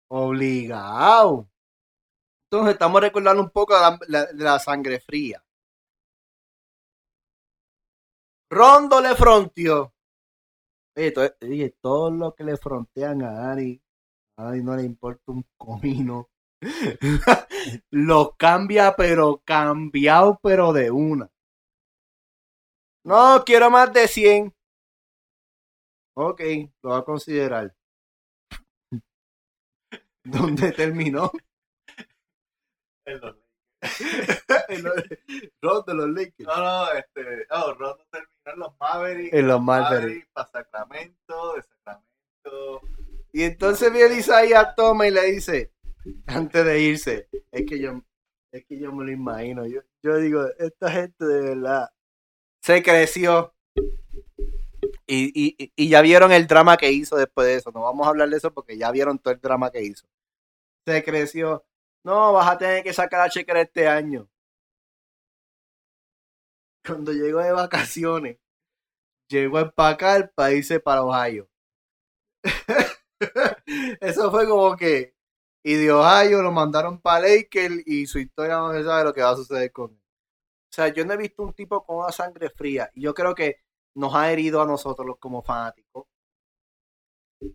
[0.10, 1.50] Obligado.
[2.46, 3.74] Entonces estamos recordando un poco
[4.08, 5.44] de la, sangre fría.
[8.50, 9.94] Rondo le fronteó.
[10.96, 13.82] Oye, to- oye, todo lo que le frontean a Dani,
[14.38, 16.30] a Dani no le importa un comino.
[17.92, 21.30] lo cambia, pero cambiado, pero de una.
[23.06, 24.54] No, quiero más de 100.
[26.16, 26.42] Ok,
[26.84, 27.76] lo va a considerar.
[30.24, 31.32] ¿Dónde terminó?
[33.06, 33.38] En los-
[34.70, 34.94] en los,
[35.62, 36.48] Ron de los Lakers.
[36.48, 37.46] No, no, este.
[37.50, 39.34] Oh, Rondo terminó en los Mavericks.
[39.34, 40.30] En los Mavericks.
[40.32, 42.82] para Sacramento, de Sacramento.
[43.34, 45.74] Y entonces viene Isaías toma y le dice,
[46.28, 48.00] antes de irse, es que yo,
[48.52, 49.66] es que yo me lo imagino.
[49.66, 51.90] Yo, yo digo, esta gente de verdad
[52.62, 53.56] se creció.
[55.08, 57.72] Y, y, y ya vieron el drama que hizo después de eso.
[57.72, 60.08] No vamos a hablar de eso porque ya vieron todo el drama que hizo.
[60.86, 61.66] Se creció.
[62.04, 64.30] No, vas a tener que sacar la chequera este año.
[66.86, 68.38] Cuando llegó de vacaciones,
[69.28, 71.50] llegó a empacar para irse para Ohio.
[74.02, 75.16] Eso fue como que.
[75.64, 79.22] Y de Ohio lo mandaron para Lakers y su historia no se sabe lo que
[79.22, 79.98] va a suceder con él.
[79.98, 82.90] O sea, yo no he visto un tipo con una sangre fría.
[82.96, 83.58] Y yo creo que
[83.96, 86.06] nos ha herido a nosotros como fanáticos.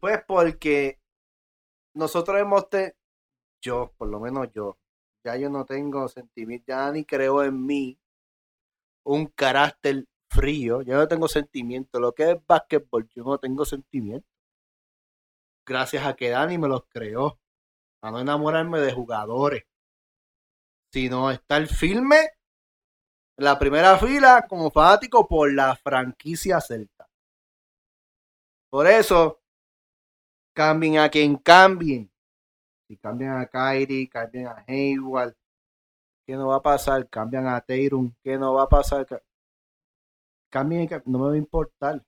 [0.01, 1.01] Pues porque
[1.95, 2.93] nosotros hemos tenido.
[3.63, 4.79] Yo, por lo menos yo.
[5.25, 6.67] Ya yo no tengo sentimiento.
[6.69, 7.99] Ya ni creo en mí
[9.05, 10.83] un carácter frío.
[10.83, 12.01] Yo no tengo sentimiento.
[12.01, 14.38] Lo que es básquetbol, yo no tengo sentimiento
[15.69, 17.39] gracias a que Dani me los creó.
[18.03, 19.65] A no enamorarme de jugadores.
[20.93, 22.19] Sino estar firme
[23.39, 27.09] en la primera fila como fanático por la franquicia Celta.
[28.71, 29.41] Por eso,
[30.55, 32.11] cambien a quien cambien.
[32.89, 35.35] Si cambian a Kyrie, cambian a Hayward,
[36.27, 37.09] ¿qué no va a pasar?
[37.09, 39.07] Cambian a Tatum, ¿qué no va a pasar?
[39.07, 39.23] Ca-
[40.51, 42.05] Cambien, ca- no me va a importar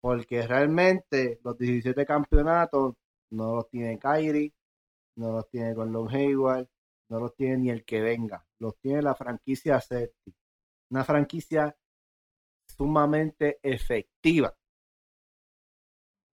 [0.00, 2.94] porque realmente los 17 campeonatos
[3.30, 4.52] no los tiene Kyrie,
[5.16, 6.68] no los tiene Gordon Hayward,
[7.10, 10.34] no los tiene ni el que venga, los tiene la franquicia Celtic,
[10.90, 11.76] una franquicia
[12.66, 14.56] sumamente efectiva.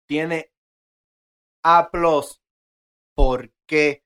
[0.07, 0.51] Tiene
[1.63, 1.89] A+,
[3.15, 4.03] porque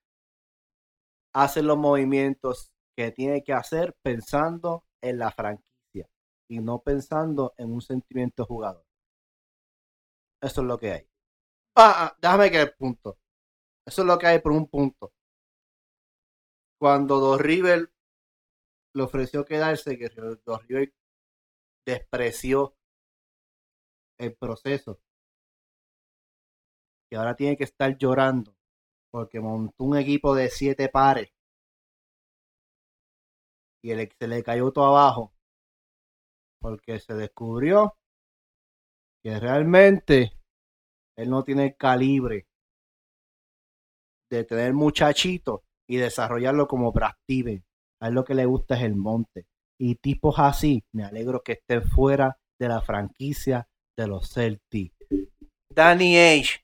[1.33, 6.09] hace los movimientos que tiene que hacer pensando en la franquicia
[6.49, 8.85] y no pensando en un sentimiento jugador.
[10.41, 11.07] Eso es lo que hay.
[11.75, 13.17] Ah, ah, déjame que el punto.
[13.85, 15.13] Eso es lo que hay por un punto.
[16.79, 17.91] Cuando Dos River
[18.93, 20.61] le ofreció quedarse, que Dos
[21.85, 22.75] despreció
[24.17, 24.99] el proceso.
[27.11, 28.55] Y ahora tiene que estar llorando
[29.11, 31.31] porque montó un equipo de siete pares
[33.83, 35.33] y el, se le cayó todo abajo
[36.59, 37.97] porque se descubrió
[39.23, 40.33] que realmente
[41.17, 42.47] él no tiene el calibre
[44.31, 47.63] de tener muchachitos y desarrollarlo como Brad Steven.
[48.01, 49.45] A él lo que le gusta es el monte.
[49.79, 54.95] Y tipos así, me alegro que estén fuera de la franquicia de los Celtics.
[55.69, 56.61] Danny Age.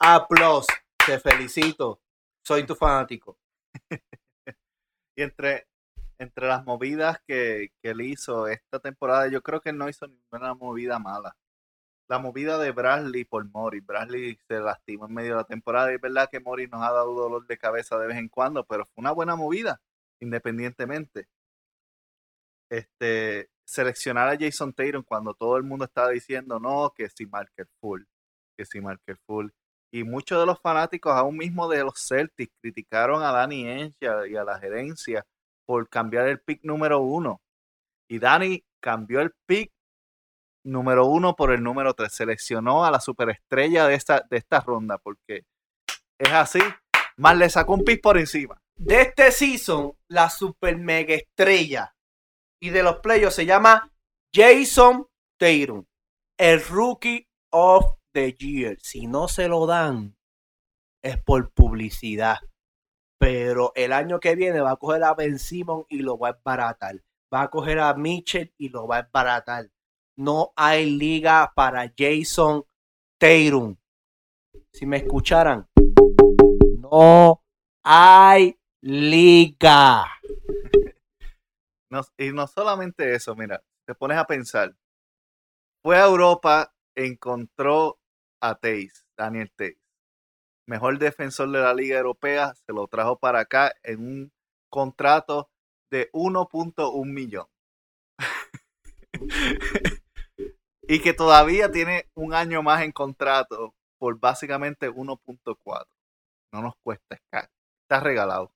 [0.00, 0.66] Aplausos.
[1.06, 2.00] Te felicito.
[2.44, 3.38] Soy tu fanático.
[5.14, 5.66] Y entre,
[6.22, 10.06] entre las movidas que, que él hizo esta temporada, yo creo que él no hizo
[10.06, 11.36] ninguna movida mala.
[12.08, 13.80] La movida de Bradley por Mori.
[13.80, 15.92] Bradley se lastimó en medio de la temporada.
[15.92, 18.64] Y es verdad que Mori nos ha dado dolor de cabeza de vez en cuando,
[18.66, 19.80] pero fue una buena movida,
[20.20, 21.28] independientemente.
[22.70, 27.68] Este, seleccionar a Jason Tatum cuando todo el mundo estaba diciendo no, que si Marker
[27.80, 28.02] Full,
[28.56, 29.48] que si Marker Full.
[29.92, 34.36] Y muchos de los fanáticos, aún mismo de los Celtics, criticaron a Danny a, y
[34.36, 35.24] a la gerencia
[35.72, 37.40] por cambiar el pick número uno.
[38.06, 39.72] Y Danny cambió el pick
[40.64, 42.12] número uno por el número tres.
[42.12, 45.46] Seleccionó a la superestrella de esta, de esta ronda porque
[46.18, 46.58] es así.
[47.16, 48.60] Más le sacó un pick por encima.
[48.76, 51.94] De este season, la super mega estrella
[52.60, 53.90] y de los playoffs se llama
[54.30, 55.06] Jason
[55.38, 55.86] Tatum,
[56.36, 58.76] el Rookie of the Year.
[58.82, 60.18] Si no se lo dan,
[61.02, 62.40] es por publicidad.
[63.22, 66.32] Pero el año que viene va a coger a Ben Simon y lo va a
[66.32, 67.04] desbaratar.
[67.32, 69.70] Va a coger a Mitchell y lo va a desbaratar.
[70.16, 72.64] No hay liga para Jason
[73.18, 73.76] Tatum.
[74.72, 75.68] Si me escucharan,
[76.80, 77.44] no
[77.84, 80.04] hay liga.
[82.18, 84.74] Y no solamente eso, mira, te pones a pensar.
[85.80, 88.00] Fue a Europa, encontró
[88.40, 89.81] a Tays, Daniel Tays.
[90.66, 94.32] Mejor defensor de la Liga Europea, se lo trajo para acá en un
[94.70, 95.50] contrato
[95.90, 97.46] de 1.1 millón.
[100.88, 105.86] y que todavía tiene un año más en contrato por básicamente 1.4.
[106.52, 107.50] No nos cuesta, está,
[107.82, 108.52] está regalado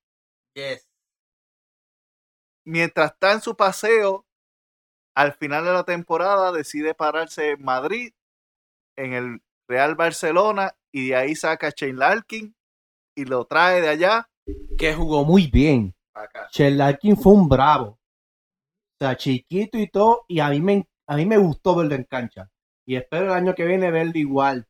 [0.55, 0.88] Yes.
[2.64, 4.27] mientras está en su paseo,
[5.14, 8.12] al final de la temporada decide pararse en Madrid,
[8.97, 12.56] en el Real Barcelona, y de ahí saca a Shane Larkin
[13.14, 14.30] y lo trae de allá
[14.78, 15.94] Que jugó muy bien.
[16.14, 16.48] acá.
[16.59, 17.88] Larkin fue un bravo.
[17.88, 17.98] O
[18.98, 20.24] sea, chiquito y todo.
[20.26, 22.50] Y a mí me, a mí me gustó verlo en cancha.
[22.87, 24.66] Y espero el año que viene verlo igual.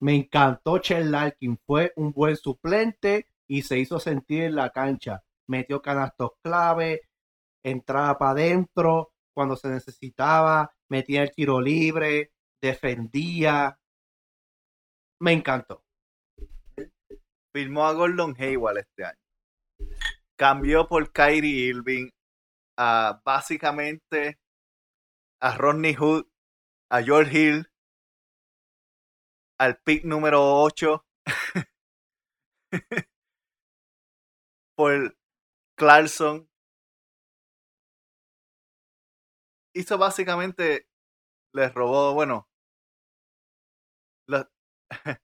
[0.00, 1.58] Me encantó Larkin.
[1.66, 5.24] Fue un buen suplente y se hizo sentir en la cancha.
[5.48, 7.00] Metió canastos clave,
[7.64, 12.30] entraba para adentro cuando se necesitaba, metía el tiro libre,
[12.62, 13.80] defendía.
[15.20, 15.82] Me encantó.
[17.54, 19.18] Firmó a Gordon Hayward este año.
[20.38, 22.10] Cambió por Kyrie Irving
[22.78, 24.38] a básicamente
[25.40, 26.26] a Rodney Hood,
[26.90, 27.70] a George Hill,
[29.58, 31.04] al pick número 8
[34.76, 35.16] por
[35.78, 36.48] Clarkson.
[39.74, 40.88] Hizo básicamente,
[41.54, 42.48] les robó, bueno,
[44.90, 44.90] la,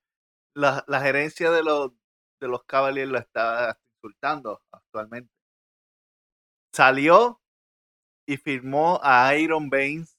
[0.54, 1.92] la, la gerencia de los,
[2.40, 5.30] de los Cavaliers lo está insultando actualmente.
[6.74, 7.40] Salió
[8.26, 10.16] y firmó a Iron Baines,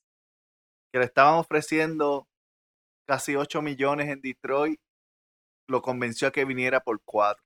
[0.92, 2.28] que le estaban ofreciendo
[3.08, 4.80] casi 8 millones en Detroit.
[5.68, 7.44] Lo convenció a que viniera por 4.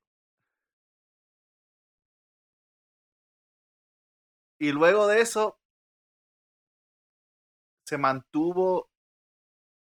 [4.60, 5.60] Y luego de eso,
[7.86, 8.90] se mantuvo,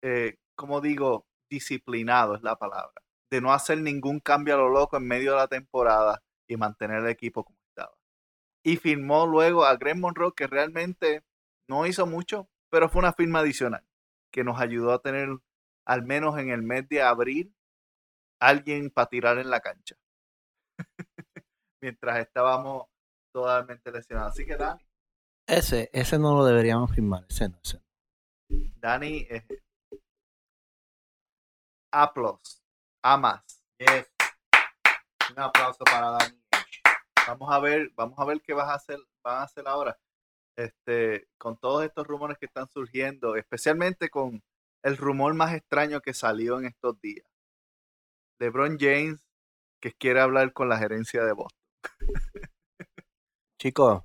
[0.02, 4.98] eh, como digo, disciplinado es la palabra, de no hacer ningún cambio a lo loco
[4.98, 7.96] en medio de la temporada y mantener el equipo como estaba.
[8.64, 11.24] Y firmó luego a Greg Monroe, que realmente
[11.70, 13.86] no hizo mucho, pero fue una firma adicional
[14.32, 15.30] que nos ayudó a tener,
[15.86, 17.54] al menos en el mes de abril,
[18.42, 19.96] alguien para tirar en la cancha.
[21.82, 22.88] Mientras estábamos
[23.32, 24.32] totalmente lesionados.
[24.32, 24.84] Así que Dani,
[25.48, 27.26] Ese, ese no lo deberíamos firmar.
[27.30, 27.84] Ese no, ese no.
[28.78, 29.46] Dani, eh,
[31.96, 32.64] A plus,
[33.04, 33.44] A más.
[33.78, 34.10] Yes.
[35.30, 36.44] Un aplauso para Dani.
[37.28, 40.00] Vamos a ver, vamos a ver qué vas a hacer, van a hacer ahora.
[40.56, 44.44] Este, con todos estos rumores que están surgiendo, especialmente con
[44.82, 47.28] el rumor más extraño que salió en estos días.
[48.40, 49.30] LeBron James
[49.80, 51.62] que quiere hablar con la gerencia de Boston.
[53.60, 54.02] Chicos,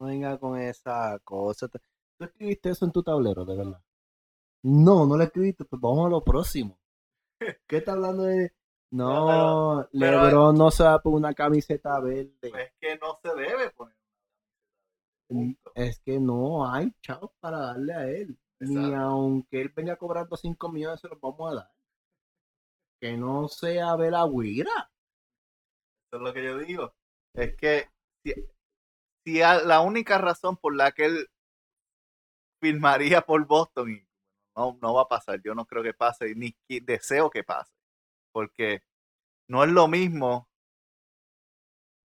[0.00, 1.68] no venga con esa cosa.
[1.68, 1.78] ¿Tú
[2.24, 3.82] escribiste eso en tu tablero, de verdad?
[4.64, 5.64] No, no lo escribiste.
[5.64, 6.78] Pues vamos a lo próximo.
[7.66, 8.52] ¿Qué está hablando de.?
[8.92, 12.34] No, pero- Lebron no se va por una camiseta verde.
[12.42, 13.96] Es que no se debe poner.
[15.28, 15.72] punto.
[15.74, 18.38] Es que no hay chavos para darle a él.
[18.60, 21.70] Ni aunque él venga cobrando 5 millones, se los vamos a dar.
[23.00, 24.92] que no sea Belagüira.
[26.06, 26.94] Eso es lo que yo digo.
[27.34, 27.88] Es que
[28.22, 28.34] si,
[29.24, 31.26] si a- la única razón por la que él
[32.60, 34.06] firmaría por Boston, y
[34.56, 37.72] no, no va a pasar, yo no creo que pase, ni deseo que pase,
[38.32, 38.82] porque
[39.48, 40.48] no es lo mismo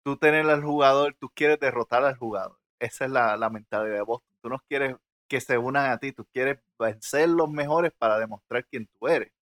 [0.05, 2.59] tú tener al jugador, tú quieres derrotar al jugador.
[2.79, 4.37] Esa es la, la mentalidad de Boston.
[4.43, 4.97] Tú no quieres
[5.29, 9.33] que se unan a ti, tú quieres vencer los mejores para demostrar quién tú eres.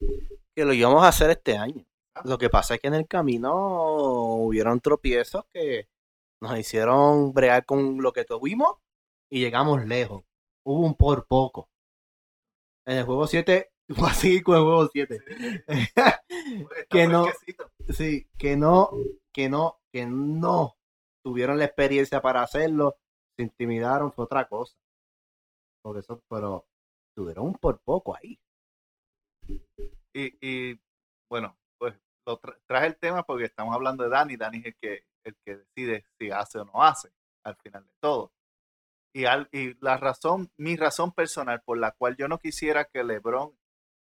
[0.54, 1.84] Que lo íbamos a hacer este año.
[2.24, 3.52] Lo que pasa es que en el camino
[4.36, 5.88] hubieron tropiezos que
[6.40, 8.76] nos hicieron bregar con lo que tuvimos
[9.30, 10.24] y llegamos lejos.
[10.64, 11.68] Hubo un por poco.
[12.86, 15.18] En el juego 7, voy a seguir con el juego 7.
[16.90, 17.26] Que no-
[17.90, 18.90] Sí, que no,
[19.32, 20.76] que no, que no
[21.24, 22.96] tuvieron la experiencia para hacerlo,
[23.36, 24.74] se intimidaron, fue otra cosa.
[25.82, 26.66] Por eso, pero
[27.16, 28.38] tuvieron un por poco ahí.
[30.14, 30.80] Y, y,
[31.30, 31.94] bueno, pues
[32.26, 34.36] lo tra- traje el tema porque estamos hablando de Dani.
[34.36, 37.10] Dani es el que, el que decide si hace o no hace
[37.44, 38.32] al final de todo.
[39.14, 43.04] Y, al- y la razón, mi razón personal por la cual yo no quisiera que
[43.04, 43.56] LeBron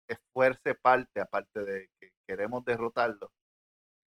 [0.08, 3.32] esfuerce parte, aparte de que queremos derrotarlo,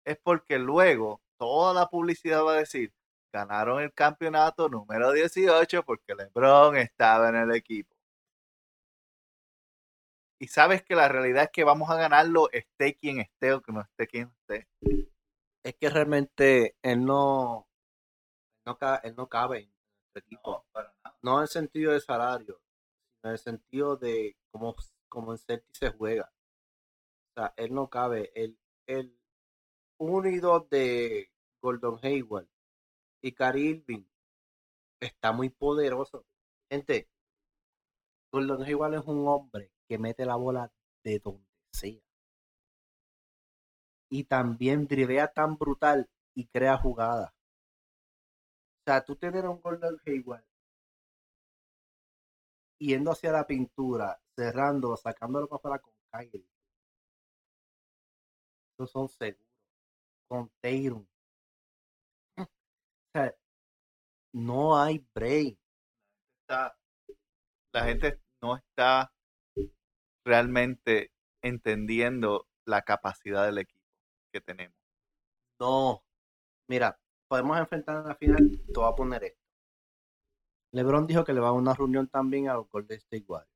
[0.06, 2.94] es porque luego toda la publicidad va a decir,
[3.34, 7.96] ganaron el campeonato número 18 porque LeBron estaba en el equipo.
[10.42, 13.74] Y sabes que la realidad es que vamos a ganarlo esté quien esté o que
[13.74, 14.68] no esté quien esté.
[15.64, 17.68] Es que realmente él no,
[18.66, 19.70] no ca- él no cabe
[21.22, 22.62] No en el sentido de salario,
[23.16, 24.76] sino en el sentido de cómo,
[25.08, 26.32] cómo en Celtic se juega.
[27.32, 28.32] O sea, él no cabe.
[28.36, 28.58] El,
[28.88, 29.18] el
[29.98, 32.48] uno y dos de Gordon Hayward
[33.22, 34.04] y Cary Irving
[35.00, 36.26] está muy poderoso.
[36.70, 37.10] Gente,
[38.32, 40.72] Gordon Hayward es un hombre que mete la bola
[41.04, 42.00] de donde sea.
[44.10, 47.34] Y también drivea tan brutal y crea jugadas.
[48.90, 50.44] O sea, tú tener a un Gordon Hayward
[52.80, 56.44] yendo hacia la pintura, cerrando, sacándolo para afuera con Kyrie.
[58.74, 59.46] Esos son seguros.
[60.28, 61.06] Con Tatum.
[62.36, 62.48] O
[63.14, 63.36] sea,
[64.34, 65.60] no hay break.
[66.42, 66.76] Está-
[67.72, 69.14] la gente no está
[70.26, 71.12] realmente
[71.44, 73.86] entendiendo la capacidad del equipo
[74.34, 74.76] que tenemos.
[75.60, 76.04] No.
[76.68, 77.00] Mira,
[77.30, 78.62] podemos enfrentar en la final.
[78.66, 79.40] Te voy a poner esto.
[80.74, 83.52] LeBron dijo que le va a una reunión también a los Golden State Warriors.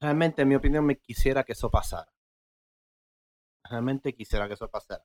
[0.00, 2.12] Realmente, en mi opinión, me quisiera que eso pasara.
[3.64, 5.04] Realmente quisiera que eso pasara.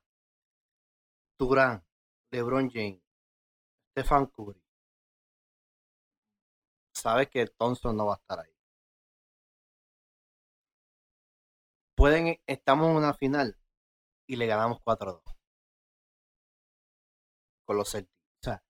[1.38, 1.84] Durán,
[2.32, 3.02] LeBron James,
[3.92, 4.62] Stephen Curry.
[6.94, 8.54] Sabes que Thompson no va a estar ahí.
[11.96, 13.58] Pueden, estamos en una final
[14.28, 15.34] y le ganamos 4-2
[17.66, 18.14] con los Celtics.
[18.42, 18.64] O sea,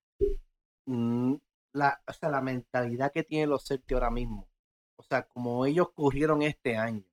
[0.86, 1.34] mm,
[1.72, 4.48] la, o sea, la mentalidad que tienen los Celtics ahora mismo,
[4.96, 7.04] o sea, como ellos corrieron este año,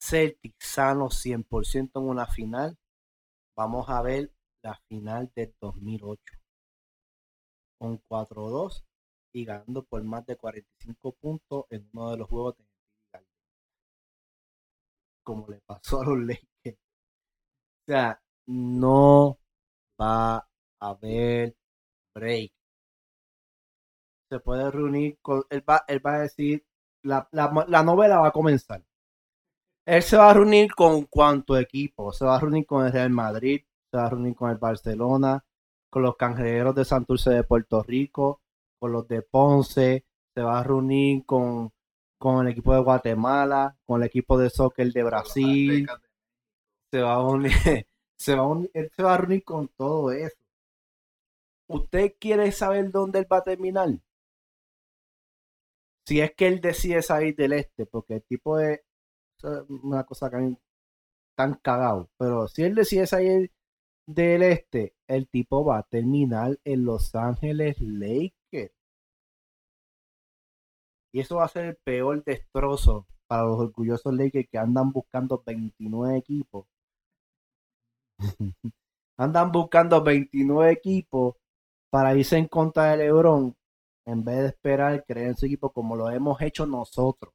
[0.00, 2.78] Celtics sano 100% en una final,
[3.56, 4.32] vamos a ver
[4.62, 6.22] la final del 2008
[7.78, 8.84] con 4-2
[9.32, 12.64] y ganando por más de 45 puntos en uno de los juegos de
[15.24, 16.78] como le pasó a los Lakers.
[17.86, 19.38] O sea, no
[20.00, 20.46] va a
[20.80, 21.56] haber
[22.14, 22.52] break.
[24.30, 25.44] Se puede reunir con.
[25.50, 26.64] Él va, él va a decir.
[27.02, 28.82] La, la, la novela va a comenzar.
[29.86, 32.12] Él se va a reunir con cuánto equipo.
[32.12, 33.62] Se va a reunir con el Real Madrid.
[33.90, 35.44] Se va a reunir con el Barcelona.
[35.90, 38.40] Con los cangrejeros de Santurce de Puerto Rico.
[38.78, 40.06] Con los de Ponce.
[40.34, 41.72] Se va a reunir con,
[42.18, 43.76] con el equipo de Guatemala.
[43.86, 45.86] Con el equipo de soccer de Brasil
[46.94, 47.50] se va a unir,
[48.24, 50.36] se va a unir, él se va a reunir con todo eso.
[51.68, 53.88] ¿Usted quiere saber dónde él va a terminar?
[56.06, 58.80] Si es que él decide salir del este, porque el tipo es
[59.68, 60.56] una cosa que a mí
[61.36, 63.52] tan cagado, pero si él decide salir
[64.06, 68.72] del este, el tipo va a terminar en Los Ángeles Lakers.
[71.12, 75.42] Y eso va a ser el peor destrozo para los orgullosos Lakers que andan buscando
[75.46, 76.66] 29 equipos
[79.16, 81.36] andan buscando 29 equipos
[81.90, 83.54] para irse en contra de LeBron
[84.06, 87.32] en vez de esperar creer en su equipo como lo hemos hecho nosotros.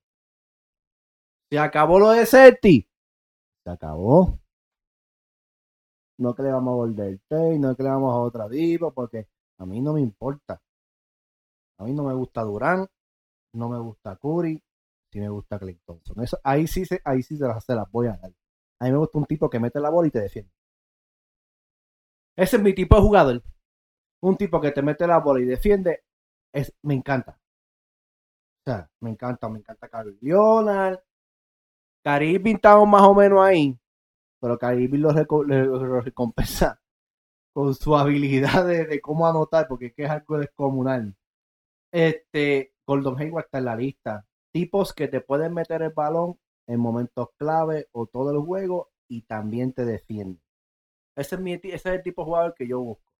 [1.49, 2.87] Se acabó lo de Celti.
[3.63, 4.39] Se acabó.
[6.19, 9.27] No que le vamos a volver Tay, no que le vamos a otro tipo, porque
[9.57, 10.61] a mí no me importa.
[11.77, 12.85] A mí no me gusta Durán,
[13.53, 14.61] no me gusta Curry.
[15.11, 16.21] sí me gusta Clay Thompson.
[16.21, 18.31] Eso, ahí sí se, ahí sí se las, se las voy a dar.
[18.79, 20.51] A mí me gusta un tipo que mete la bola y te defiende.
[22.39, 23.43] Ese es mi tipo de jugador.
[24.21, 26.03] Un tipo que te mete la bola y defiende,
[26.83, 27.37] me encanta.
[28.61, 30.99] O sea, me encanta, me encanta Carlos Leonard.
[32.01, 33.77] Caribe estamos más o menos ahí,
[34.39, 36.79] pero Caribe lo, recompensa
[37.53, 41.13] con su habilidad de, de cómo anotar, porque es que es algo descomunal.
[41.91, 44.25] Este, Gordon Hayward está en la lista.
[44.53, 49.23] Tipos que te pueden meter el balón en momentos clave o todo el juego y
[49.23, 50.41] también te defienden.
[51.19, 53.11] Ese es, el tipo de jugador que yo busco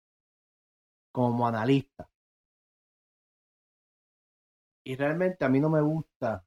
[1.12, 2.10] como analista.
[4.84, 6.46] Y realmente a mí no me gusta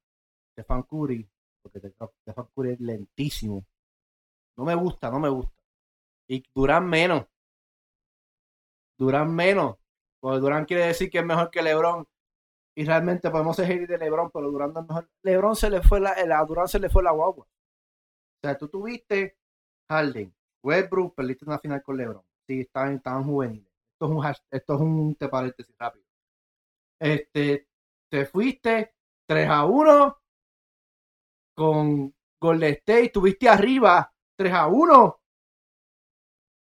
[0.53, 1.28] Stefan Curry,
[1.62, 3.64] porque Stefan Curry es lentísimo.
[4.57, 5.53] No me gusta, no me gusta.
[6.28, 7.26] Y Durán menos.
[8.98, 9.76] Durán menos.
[10.20, 12.07] Porque Durán quiere decir que es mejor que LeBron.
[12.74, 15.11] Y realmente podemos seguir de LeBron, pero Durán no es mejor.
[15.22, 17.44] LeBron se le fue la, el- a Durán se le fue la guagua.
[17.44, 19.36] O sea, tú tuviste
[19.90, 22.22] Harden, Westbrook, perdiste una final con LeBron.
[22.46, 23.68] Sí, estaban, estaban juveniles.
[23.92, 26.04] Esto es un esto es un te paréntesis rápido.
[27.00, 27.68] Este,
[28.10, 28.94] te fuiste
[29.26, 30.18] 3 a 1
[31.54, 35.20] con Golden State, tuviste arriba 3 a 1.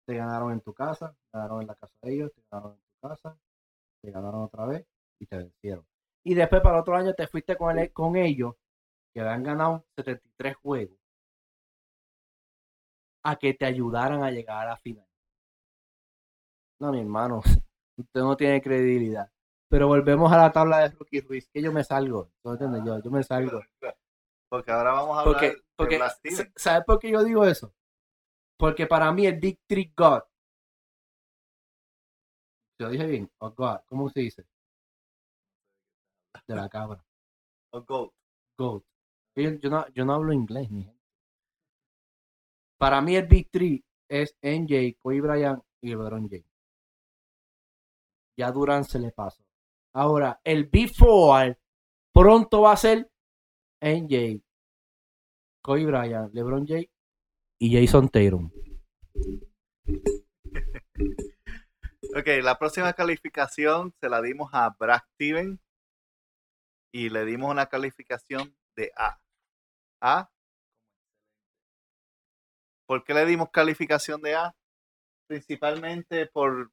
[0.07, 2.79] Te ganaron en tu casa, te ganaron en la casa de ellos, te ganaron en
[2.81, 3.39] tu casa,
[4.03, 4.87] te ganaron otra vez
[5.21, 5.87] y te vencieron.
[6.25, 8.55] Y después para el otro año te fuiste con, el- con ellos,
[9.15, 10.99] que habían ganado 73 juegos,
[13.23, 15.07] a que te ayudaran a llegar a la final.
[16.81, 17.43] No, mi hermano,
[17.97, 19.31] usted no tiene credibilidad.
[19.69, 22.31] Pero volvemos a la tabla de Rookie Ruiz, que yo me salgo.
[22.45, 22.83] ¿no entiendes?
[22.85, 23.63] Yo, yo me salgo.
[24.51, 26.51] Porque ahora vamos a hablar Porque, de porque.
[26.57, 27.73] ¿sabes por qué yo digo eso?
[28.59, 30.23] Porque para mí el Big Three God.
[32.79, 34.47] Lo dije bien, o God, ¿cómo se dice?
[36.47, 37.03] De la cabra.
[37.71, 38.13] O GOAT.
[38.59, 38.85] GOAT.
[39.37, 41.02] Yo, yo no, yo no hablo inglés, mi gente.
[42.83, 46.51] Para mí el Big Three es NJ, Kobe Bryant y LeBron James.
[48.37, 49.45] Ya Durant se le pasó.
[49.95, 51.57] Ahora, el Big Four
[52.13, 53.09] pronto va a ser
[53.81, 54.43] NJ,
[55.63, 56.91] Kobe Bryant, LeBron James
[57.61, 58.51] y Jason Tatum.
[62.15, 65.59] Ok, la próxima calificación se la dimos a Brad Steven
[66.93, 69.19] y le dimos una calificación de A.
[70.03, 70.32] A.
[72.87, 74.55] ¿Por qué le dimos calificación de A?
[75.27, 76.71] Principalmente por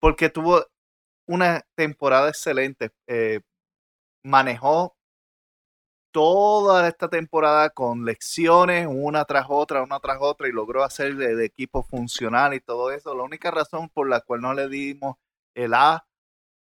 [0.00, 0.64] porque tuvo
[1.26, 2.90] una temporada excelente.
[3.06, 3.40] eh,
[4.24, 4.96] manejó
[6.12, 11.36] toda esta temporada con lecciones, una tras otra, una tras otra, y logró hacer de,
[11.36, 13.14] de equipo funcional y todo eso.
[13.14, 15.16] La única razón por la cual no le dimos
[15.54, 16.06] el A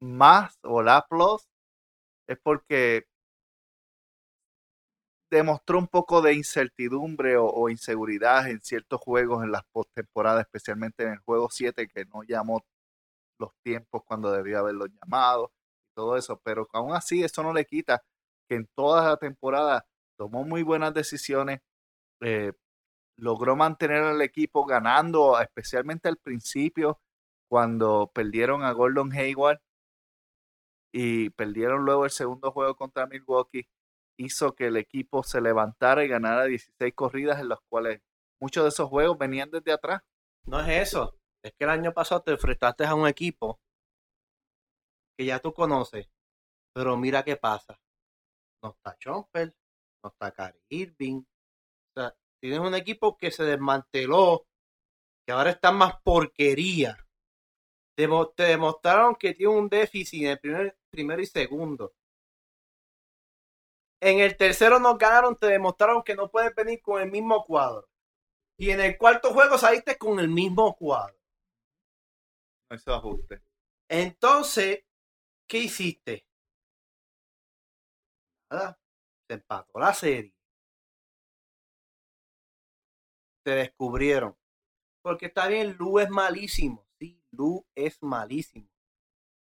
[0.01, 1.49] más o el A plus
[2.29, 3.08] es porque
[5.31, 11.13] demostró un poco de incertidumbre o, inseguridad en ciertos juegos en las postemporadas, especialmente en
[11.13, 12.65] el juego 7, que no llamó
[13.39, 15.53] los tiempos cuando debía haberlos llamado
[15.91, 16.41] y todo eso.
[16.45, 18.03] Pero aún así, eso no le quita
[18.49, 21.61] que en toda la temporada tomó muy buenas decisiones,
[22.21, 22.53] eh,
[23.17, 27.01] logró mantener al equipo ganando, especialmente al principio,
[27.49, 29.61] cuando perdieron a Gordon Hayward
[30.93, 33.69] y perdieron luego el segundo juego contra Milwaukee,
[34.19, 38.03] hizo que el equipo se levantara y ganara 16 corridas en las cuales
[38.41, 40.03] muchos de esos juegos venían desde atrás.
[40.45, 41.17] No es eso.
[41.43, 43.61] Es que el año pasado te enfrentaste a un equipo
[45.17, 46.09] que ya tú conoces.
[46.75, 47.79] Pero mira qué pasa.
[48.63, 49.55] No está Chomper,
[50.03, 51.23] no está Cary Irving.
[51.23, 54.47] O sea, tienes un equipo que se desmanteló,
[55.27, 56.97] que ahora está más porquería.
[57.97, 61.95] Te demostraron que tiene un déficit en el primer, primero y segundo.
[64.01, 67.89] En el tercero nos ganaron, te demostraron que no puedes venir con el mismo cuadro.
[68.57, 71.17] Y en el cuarto juego saliste con el mismo cuadro.
[72.71, 73.43] Hizo ajuste.
[73.89, 74.85] Entonces,
[75.49, 76.27] ¿qué hiciste?
[78.51, 78.79] Nada,
[79.27, 80.35] se empató la serie.
[83.45, 84.37] Te descubrieron.
[85.03, 86.87] Porque está bien, Lu es malísimo.
[86.99, 88.69] Sí, Lu es malísimo.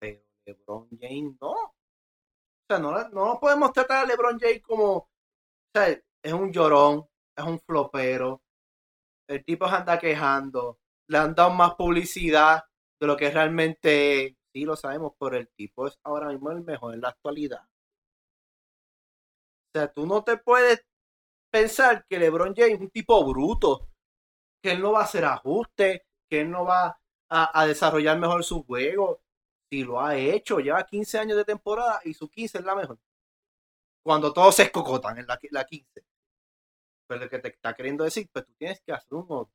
[0.00, 1.73] Pero LeBron James no.
[2.64, 4.96] O sea, no, no podemos tratar a LeBron James como.
[4.96, 5.08] O
[5.74, 7.06] sea, es un llorón,
[7.36, 8.42] es un flopero.
[9.28, 10.78] El tipo se anda quejando.
[11.08, 12.64] Le han dado más publicidad
[13.00, 16.94] de lo que realmente sí lo sabemos, pero el tipo es ahora mismo el mejor
[16.94, 17.62] en la actualidad.
[19.74, 20.84] O sea, tú no te puedes
[21.52, 23.88] pensar que LeBron James es un tipo bruto,
[24.62, 26.98] que él no va a hacer ajustes, que él no va
[27.30, 29.23] a, a desarrollar mejor su juego.
[29.74, 32.96] Si lo ha hecho, lleva 15 años de temporada y su 15 es la mejor.
[34.04, 36.04] cuando todos se escocotan en la, la 15.
[37.08, 39.50] Pero lo que te está queriendo decir, pues tú tienes que hacer un update.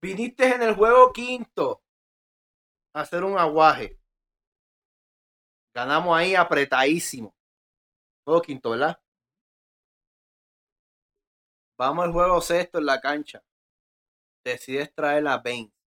[0.00, 1.82] Viniste en el juego quinto
[2.94, 4.00] a hacer un aguaje.
[5.74, 7.34] Ganamos ahí apretadísimo.
[8.24, 8.98] Juego quinto, ¿verdad?
[11.76, 13.42] Vamos al juego sexto en la cancha.
[14.42, 15.81] Decides traer la 20.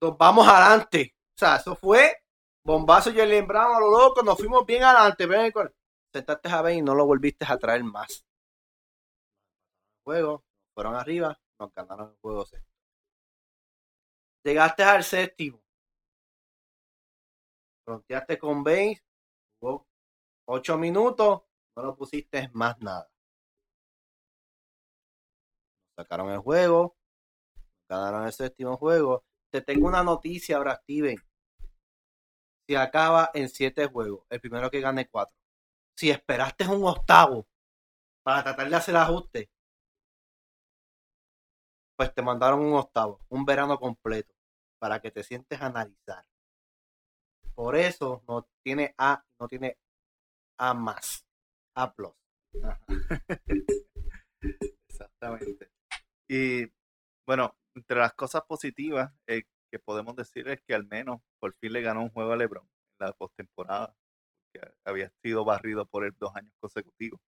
[0.00, 1.14] Nos vamos adelante.
[1.14, 2.22] O sea, eso fue
[2.64, 4.22] bombazo y el Brown a lo loco.
[4.22, 5.26] Nos fuimos bien adelante.
[5.26, 5.52] Ven
[6.12, 8.24] Sentaste a Ben y no lo volviste a traer más.
[10.04, 10.44] Juego,
[10.74, 12.72] fueron arriba, nos ganaron el juego sexto.
[14.42, 15.60] Llegaste al séptimo.
[17.84, 19.04] Fronteaste con Baines.
[19.60, 19.86] Jugó
[20.46, 21.42] ocho minutos.
[21.76, 23.10] No lo pusiste más nada.
[25.96, 26.96] Sacaron el juego.
[27.88, 29.24] Ganaron el séptimo juego.
[29.58, 31.16] Te tengo una noticia ahora, Steven.
[32.68, 35.34] Si acaba en siete juegos, el primero que gane cuatro.
[35.96, 37.48] Si esperaste un octavo
[38.22, 39.50] para tratar de hacer ajuste,
[41.96, 44.32] pues te mandaron un octavo, un verano completo,
[44.78, 46.24] para que te sientes a analizar.
[47.56, 49.76] Por eso no tiene A, no tiene
[50.56, 51.26] A más,
[51.74, 52.14] A plus.
[54.88, 55.72] Exactamente.
[56.28, 56.64] Y
[57.26, 61.72] bueno, entre las cosas positivas eh, que podemos decir es que al menos por fin
[61.72, 62.64] le ganó un juego a LeBron
[63.00, 63.94] en la postemporada,
[64.52, 67.20] que había sido barrido por él dos años consecutivos.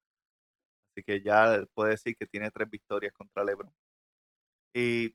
[0.92, 3.72] Así que ya puede decir que tiene tres victorias contra LeBron.
[4.74, 5.14] Y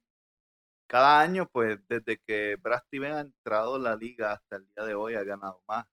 [0.88, 4.86] cada año, pues desde que Brad Stevens ha entrado en la liga hasta el día
[4.86, 5.86] de hoy, ha ganado más.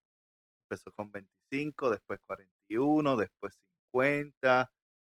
[0.65, 3.55] Empezó con 25, después 41, después
[3.93, 4.73] 50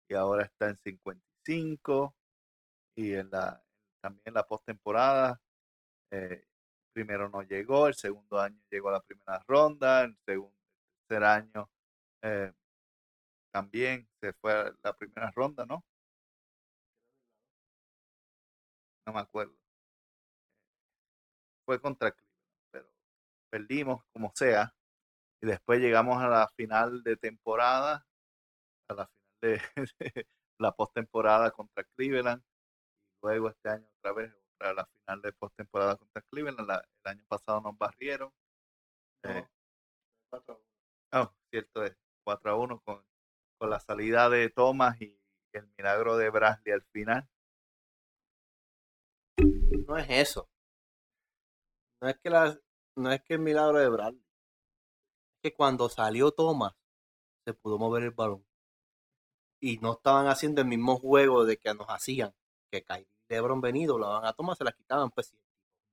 [0.09, 2.15] y ahora está en 55
[2.97, 3.66] y en la
[4.07, 5.41] también la postemporada
[6.13, 6.45] eh,
[6.93, 11.25] primero no llegó el segundo año llegó a la primera ronda el segundo el tercer
[11.25, 11.71] año
[12.23, 12.53] eh,
[13.53, 15.85] también se fue a la primera ronda no
[19.07, 19.55] no me acuerdo.
[21.65, 22.27] Fue contra Cleveland
[22.71, 22.89] pero
[23.51, 24.73] perdimos como sea
[25.43, 28.07] y después llegamos a la final de temporada
[28.89, 30.27] a la final de, de
[30.59, 32.43] la postemporada contra Cleveland
[33.23, 37.25] luego este año otra vez para la final de postemporada contra Cleveland la- el año
[37.29, 38.33] pasado nos barrieron
[39.25, 39.47] eh,
[41.13, 43.05] oh, cierto es 4 a 1 con,
[43.59, 45.19] con la salida de Thomas y
[45.53, 47.29] el milagro de Brasley al final
[49.87, 50.49] No es eso.
[52.03, 52.59] No es que la,
[52.97, 54.23] no es que el milagro de Bradley.
[55.37, 56.75] Es que cuando salió Thomas,
[57.45, 58.45] se pudo mover el balón.
[59.61, 62.35] Y no estaban haciendo el mismo juego de que nos hacían.
[62.77, 65.11] Que Kyrie LeBron venido, la van a Thomas, se la quitaban.
[65.11, 65.39] Pues sí,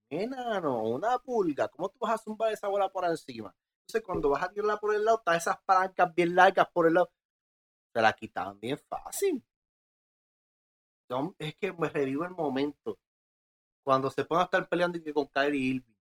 [0.09, 1.67] enano, una pulga.
[1.69, 3.55] ¿Cómo tú vas a zumbar esa bola por encima?
[3.81, 6.95] Entonces, cuando vas a tirarla por el lado, están esas palancas bien largas por el
[6.95, 7.11] lado.
[7.93, 9.43] Se la quitaban bien fácil.
[11.37, 12.97] Es que me revivo el momento
[13.83, 15.95] cuando se pone a estar peleando con Kyrie Irving.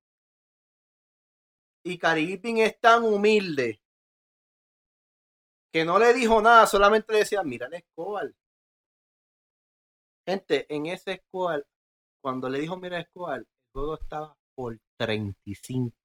[1.84, 3.80] Y Kyrie Irving es tan humilde
[5.70, 8.32] que no le dijo nada, solamente le decía, mira el Escobar.
[10.26, 11.66] Gente, en ese Escobar,
[12.22, 15.96] cuando le dijo mira Escobar, el juego estaba por 35.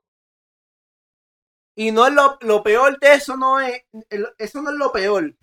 [1.75, 3.85] Y no es lo, lo peor de eso, no es,
[4.39, 5.37] eso no es lo peor.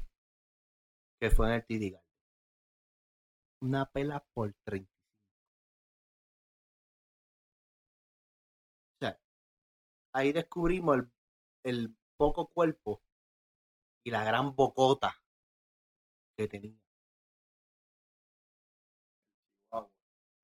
[1.21, 2.01] Que fue en el TD.
[3.63, 4.91] Una pela por 35.
[8.97, 9.21] O sea,
[10.13, 11.13] ahí descubrimos el,
[11.63, 13.01] el poco cuerpo
[14.05, 15.15] y la gran bocota
[16.37, 16.84] que tenía.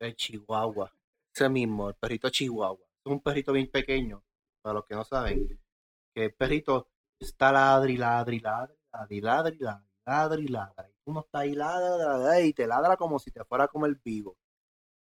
[0.01, 0.93] El chihuahua.
[1.35, 2.85] Ese mismo, el perrito chihuahua.
[3.05, 4.25] Es un perrito bien pequeño,
[4.63, 5.61] para los que no saben.
[6.15, 6.89] Que el perrito
[7.19, 10.89] está ladri, ladri, ladri, ladri, ladri, ladri, ladri, ladra.
[10.89, 14.01] Y uno está ahí ladra, ladra, y te ladra como si te fuera a comer
[14.03, 14.39] vivo.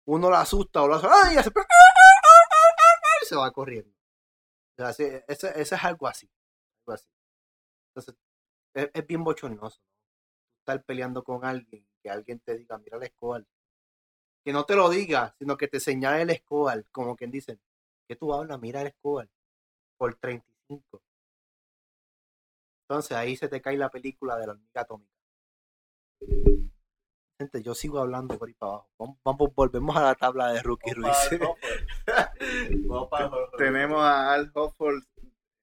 [0.06, 1.36] Uno lo asusta o lo hace, ¡ay!
[1.36, 1.50] y hace,
[3.22, 3.96] y se va corriendo.
[4.78, 6.30] O sea, ese, es algo así.
[6.82, 7.08] Algo así.
[7.96, 8.16] Entonces,
[8.74, 9.80] es, es bien bochornoso.
[9.80, 9.94] ¿no?
[10.60, 13.46] Estar peleando con alguien, que alguien te diga, mira el Escobar.
[14.44, 17.60] Que no te lo diga, sino que te señale el Escobar, como quien dice,
[18.08, 19.30] que tú hablas, mira el Escobar,
[19.98, 21.02] por 35.
[22.88, 25.12] Entonces ahí se te cae la película de la hormiga atómica.
[27.40, 28.90] Gente, yo sigo hablando por ahí para abajo.
[29.00, 31.18] Vamos, vamos- volvemos a la tabla de Rookie Ruiz.
[33.58, 35.04] Tenemos a Al Hofford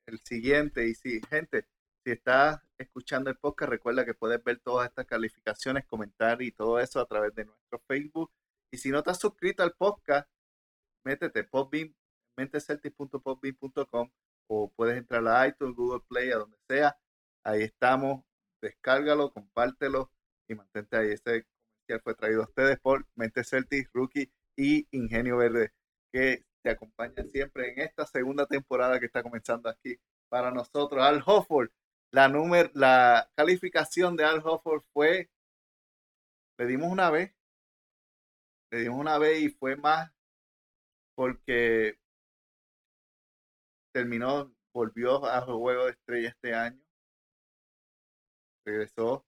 [0.07, 1.67] el siguiente y sí, gente,
[2.05, 6.81] si estás escuchando el podcast, recuerda que puedes ver todas estas calificaciones, comentar y todo
[6.81, 8.31] eso a través de nuestro Facebook.
[8.73, 10.29] Y si no estás suscrito al podcast,
[11.05, 11.49] métete
[12.37, 14.11] menteceltic.popbeam.com
[14.49, 16.99] o puedes entrar a iTunes, Google Play, a donde sea.
[17.45, 18.25] Ahí estamos.
[18.63, 20.11] Descárgalo, compártelo
[20.49, 21.11] y mantente ahí.
[21.11, 21.47] Este
[21.91, 25.73] comercial fue traído a ustedes por Mente Celtic, Rookie y Ingenio Verde,
[26.13, 29.97] que te acompañan siempre en esta segunda temporada que está comenzando aquí
[30.29, 31.03] para nosotros.
[31.03, 31.71] Al Hofford,
[32.13, 35.31] la, número, la calificación de Al Hofford fue,
[36.59, 37.33] le dimos una vez,
[38.71, 40.11] le dimos una vez y fue más
[41.15, 41.99] porque
[43.93, 46.81] terminó, volvió a juego de estrella este año.
[48.65, 49.25] Regresó,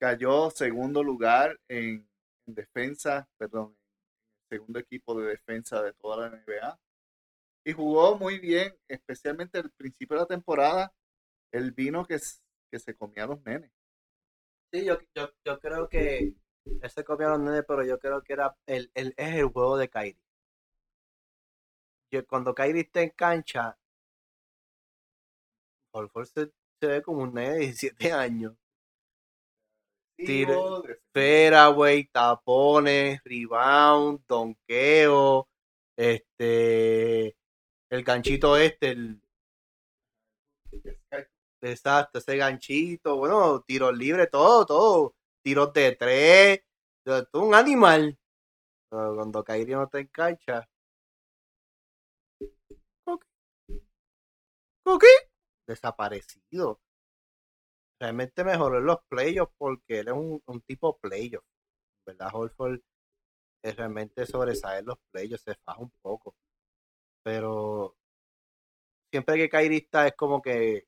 [0.00, 2.08] cayó segundo lugar en,
[2.46, 3.76] defensa, perdón,
[4.50, 6.78] en segundo equipo de defensa de toda la NBA.
[7.64, 10.92] Y jugó muy bien, especialmente al principio de la temporada,
[11.52, 12.18] el vino que,
[12.70, 13.72] que se comía los nenes.
[14.72, 16.34] Sí, yo, yo, yo creo que
[16.66, 19.76] él se comía los nenes, pero yo creo que era el, el, es el juego
[19.76, 20.18] de Kyrie.
[22.10, 23.76] Yo, cuando Kyrie está en cancha,
[25.92, 28.54] Horford se, se ve como un nene de 17 años.
[30.16, 35.46] Tiro, fairway, tapones, rebound, donqueo,
[35.94, 37.36] este,
[37.90, 39.20] el ganchito este, el,
[41.60, 45.14] exacto, ese ganchito, bueno, tiros libres, todo, todo,
[45.46, 46.64] tiros de tres,
[47.04, 48.18] todo un animal.
[48.90, 50.68] Pero cuando Kyrie no te engancha,
[54.84, 55.04] ¿ok?
[55.68, 56.80] desaparecido.
[58.00, 61.44] Realmente mejoró en los playoffs porque él es un, tipo playoff.
[62.04, 62.30] ¿Verdad?
[62.32, 62.80] Holford
[63.62, 66.34] es realmente sobresale los playoffs, se faja un poco.
[67.22, 67.96] Pero
[69.12, 70.86] siempre que Kyrie está es como que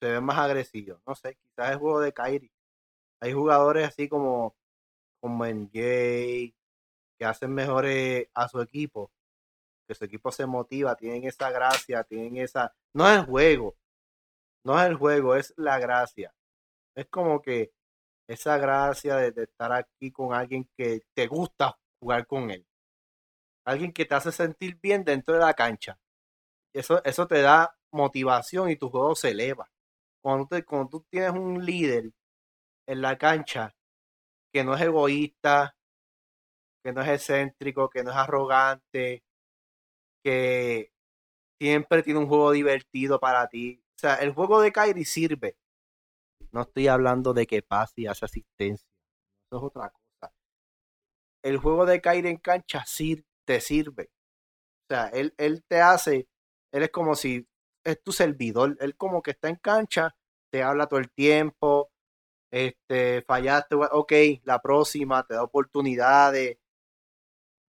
[0.00, 1.00] se ve más agresivo.
[1.06, 2.50] No sé, quizás es juego de Kyrie.
[3.20, 4.56] Hay jugadores así como,
[5.20, 6.54] como en Jay
[7.18, 9.10] que hacen mejores a su equipo
[9.90, 12.72] que su equipo se motiva, tienen esa gracia, tienen esa...
[12.94, 13.76] No es el juego,
[14.64, 16.32] no es el juego, es la gracia.
[16.94, 17.72] Es como que
[18.28, 22.64] esa gracia de, estar aquí con alguien que te gusta jugar con él.
[23.64, 25.98] Alguien que te hace sentir bien dentro de la cancha.
[26.72, 29.72] Eso, eso te da motivación y tu juego se eleva.
[30.22, 32.12] Cuando, te, cuando tú tienes un líder
[32.86, 33.74] en la cancha
[34.52, 35.76] que no es egoísta,
[36.82, 39.22] que no es excéntrico, que no es arrogante,
[40.24, 40.92] que
[41.60, 43.82] siempre tiene un juego divertido para ti.
[43.96, 45.56] O sea, el juego de Kyrie sirve.
[46.52, 48.88] No estoy hablando de que pase y hace asistencia.
[49.46, 50.34] Eso es otra cosa.
[51.42, 52.84] El juego de Kyrie en cancha
[53.44, 54.10] te sirve.
[54.84, 56.28] O sea, él, él te hace,
[56.72, 57.46] él es como si
[57.84, 58.76] es tu servidor.
[58.80, 60.16] Él como que está en cancha,
[60.50, 61.90] te habla todo el tiempo.
[62.50, 64.12] Este, fallaste, ok,
[64.44, 66.58] la próxima, te da oportunidades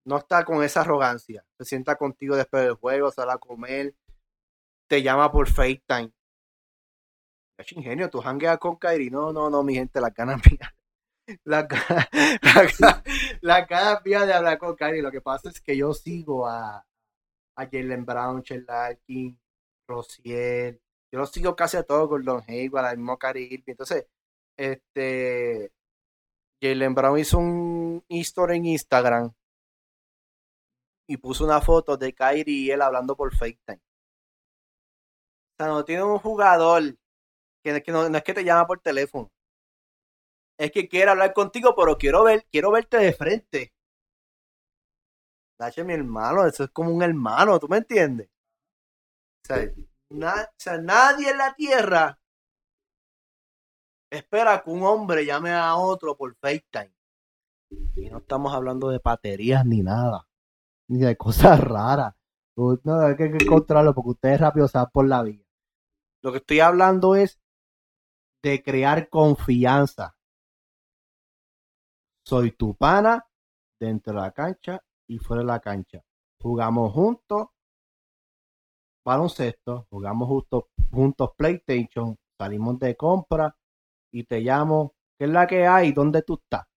[0.05, 1.45] no está con esa arrogancia.
[1.57, 3.95] Se sienta contigo después del juego, sale a comer,
[4.87, 6.11] te llama por FaceTime.
[7.57, 9.09] Es ingenio, tú hangueas con Kairi.
[9.09, 10.73] No, no, no, mi gente, la ganas mías.
[11.43, 11.67] La,
[12.79, 13.03] la,
[13.41, 15.01] la ganas mías de hablar con Kairi.
[15.01, 16.85] Lo que pasa es que yo sigo a,
[17.55, 19.39] a Jalen Brown, Larkin,
[19.87, 20.79] Rosier.
[21.11, 24.07] Yo lo sigo casi a todos, Gordon Hayward, al mismo Kairi Entonces,
[24.57, 25.71] este.
[26.61, 29.33] Jalen Brown hizo un history en Instagram
[31.07, 33.81] y puso una foto de Kyrie y él hablando por FaceTime.
[35.53, 36.95] O sea, no tiene un jugador
[37.63, 39.31] que, no, es que te llama por teléfono.
[40.57, 43.73] Es que quiere hablar contigo, pero quiero ver, quiero verte de frente.
[45.59, 48.29] Dache, mi hermano, eso es como un hermano, ¿tú me entiendes?
[49.43, 49.73] O sea,
[50.11, 52.20] o sea, nadie en la tierra
[54.11, 56.93] espera que un hombre llame a otro por FaceTime.
[57.95, 60.27] Y no estamos hablando de paterías ni nada
[60.91, 62.13] ni de cosas raras.
[62.55, 65.43] No, hay que encontrarlo porque ustedes rápido por la vía.
[66.21, 67.39] Lo que estoy hablando es
[68.43, 70.15] de crear confianza.
[72.23, 73.25] Soy tu pana
[73.79, 76.03] dentro de la cancha y fuera de la cancha.
[76.39, 77.47] Jugamos juntos
[79.03, 83.55] baloncesto, jugamos juntos, juntos PlayStation, salimos de compra
[84.11, 85.93] y te llamo, ¿qué es la que hay?
[85.93, 86.67] ¿Dónde tú estás?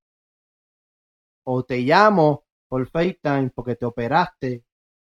[1.44, 4.64] O te llamo por FaceTime porque te operaste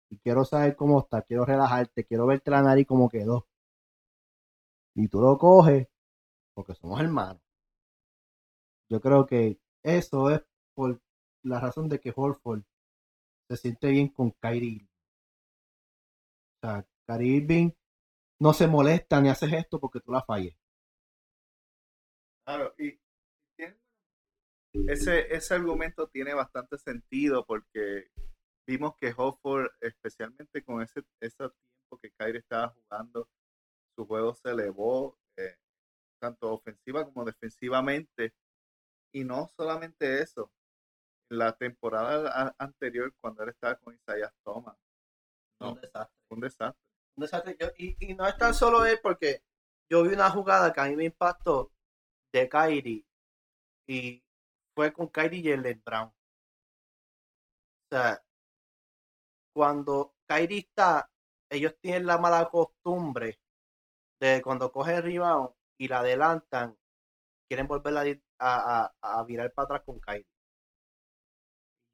[0.09, 3.47] y quiero saber cómo está, quiero relajarte, quiero verte la nariz como quedó.
[4.95, 5.87] Y tú lo coges
[6.53, 7.41] porque somos hermanos.
[8.89, 10.41] Yo creo que eso es
[10.73, 11.01] por
[11.43, 12.63] la razón de que Horford
[13.49, 14.87] se siente bien con Kyrie.
[16.61, 17.71] O sea, Kyrie Irving
[18.39, 20.55] no se molesta ni hace esto porque tú la falles.
[22.45, 22.99] Claro, y
[24.87, 28.09] ese, ese argumento tiene bastante sentido porque
[28.67, 33.27] vimos que Hofford, especialmente con ese, ese tiempo que Kyrie estaba jugando,
[33.95, 35.55] su juego se elevó, eh,
[36.21, 38.33] tanto ofensiva como defensivamente.
[39.13, 40.51] Y no solamente eso,
[41.29, 44.77] la temporada anterior, cuando él estaba con Isaiah Thomas,
[45.61, 46.17] no, Un desastre.
[46.29, 46.81] un desastre.
[47.17, 47.57] Un desastre.
[47.59, 49.41] Yo- y, y no es tan solo él, porque
[49.89, 51.71] yo vi una jugada que a mí me impactó
[52.35, 53.05] de Kyrie
[53.87, 54.23] y
[54.75, 56.09] fue con Kyrie y el Brown.
[56.09, 56.13] O
[57.89, 58.21] sea,
[59.53, 61.09] cuando Kyrie está,
[61.49, 63.39] ellos tienen la mala costumbre
[64.19, 66.77] de cuando cogen el rebound y la adelantan,
[67.47, 70.27] quieren volver a, a, a- virar para atrás con Kyrie.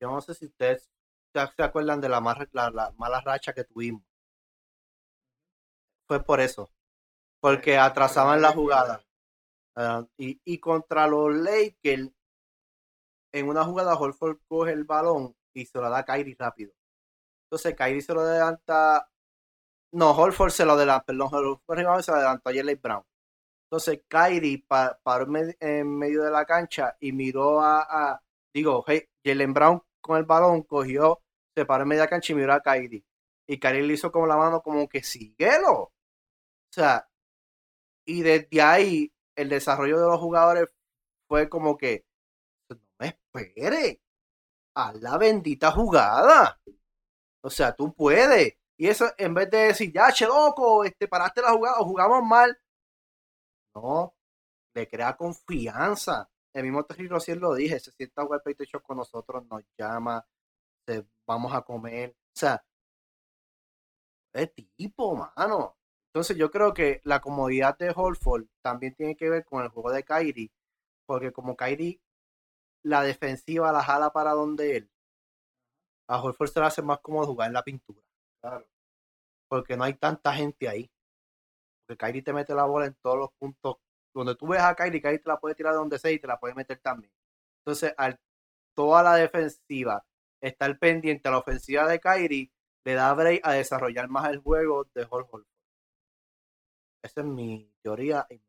[0.01, 0.89] Yo no sé si ustedes
[1.33, 4.03] se acuerdan de la, mar- la, la mala racha que tuvimos.
[6.07, 6.69] Fue por eso.
[7.41, 9.03] Porque atrasaban la jugada.
[9.75, 12.09] Ah, y, y contra los Lakers,
[13.31, 16.71] en una jugada, Holford coge el balón y se lo da a Kyrie rápido.
[17.45, 19.09] Entonces, Kyrie se lo adelanta.
[19.93, 23.03] No, Holford se lo adelanta, perdón, Holford se lo adelantó a Jalen Brown.
[23.65, 28.21] Entonces, Kyrie pa- paró en me- en medio de la cancha y miró a,
[28.53, 31.21] digo, hey, Jalen Brown con el balón cogió,
[31.55, 33.03] se paró en media cancha y miró a Kyrie.
[33.47, 35.73] Y Kyrie le hizo como la mano como que síguelo.
[35.73, 35.93] O
[36.71, 37.07] sea,
[38.05, 39.11] y desde ahí
[39.41, 40.69] el desarrollo de los jugadores
[41.27, 42.05] fue como que
[42.69, 44.01] no me espere
[44.75, 46.59] a la bendita jugada.
[47.43, 48.53] O sea, tú puedes.
[48.77, 52.23] Y eso en vez de decir, ya, che loco, este, paraste la jugada o jugamos
[52.23, 52.57] mal.
[53.75, 54.15] No,
[54.73, 56.29] le crea confianza.
[56.53, 60.25] El mismo Terry Rozier lo dije, se sienta jugar PlayStation con nosotros, nos llama,
[60.85, 62.11] se, vamos a comer.
[62.11, 62.63] O sea,
[64.33, 65.77] es tipo, mano.
[66.13, 69.91] Entonces yo creo que la comodidad de Holford también tiene que ver con el juego
[69.91, 70.51] de Kyrie,
[71.05, 72.01] porque como Kyrie
[72.83, 74.91] la defensiva la jala para donde él,
[76.09, 78.01] a Holford se le hace más cómodo jugar en la pintura.
[78.41, 78.67] Claro.
[79.47, 80.91] Porque no hay tanta gente ahí.
[81.87, 83.77] Porque Kyrie te mete la bola en todos los puntos.
[84.13, 86.27] Donde tú ves a Kyrie, Kyrie te la puede tirar de donde sea y te
[86.27, 87.13] la puede meter también.
[87.59, 88.19] Entonces, al
[88.75, 90.03] toda la defensiva
[90.41, 92.51] estar pendiente a la ofensiva de Kyrie,
[92.83, 95.45] le da break a desarrollar más el juego de Holford.
[97.03, 98.43] Esa es mi teoría y mi.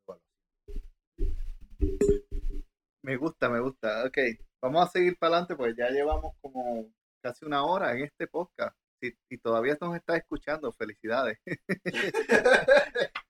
[3.03, 4.05] Me gusta, me gusta.
[4.05, 4.19] Ok,
[4.61, 6.93] vamos a seguir para adelante porque ya llevamos como
[7.23, 8.77] casi una hora en este podcast.
[9.01, 11.39] Si, y todavía nos está escuchando, felicidades.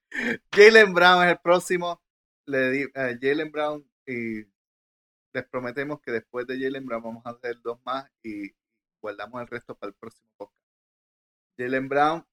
[0.53, 2.03] Jalen Brown es el próximo.
[2.47, 4.43] Le di, eh, Jalen Brown y
[5.33, 8.51] les prometemos que después de Jalen Brown vamos a hacer dos más y
[9.01, 10.67] guardamos el resto para el próximo podcast.
[11.57, 12.27] Jalen Brown,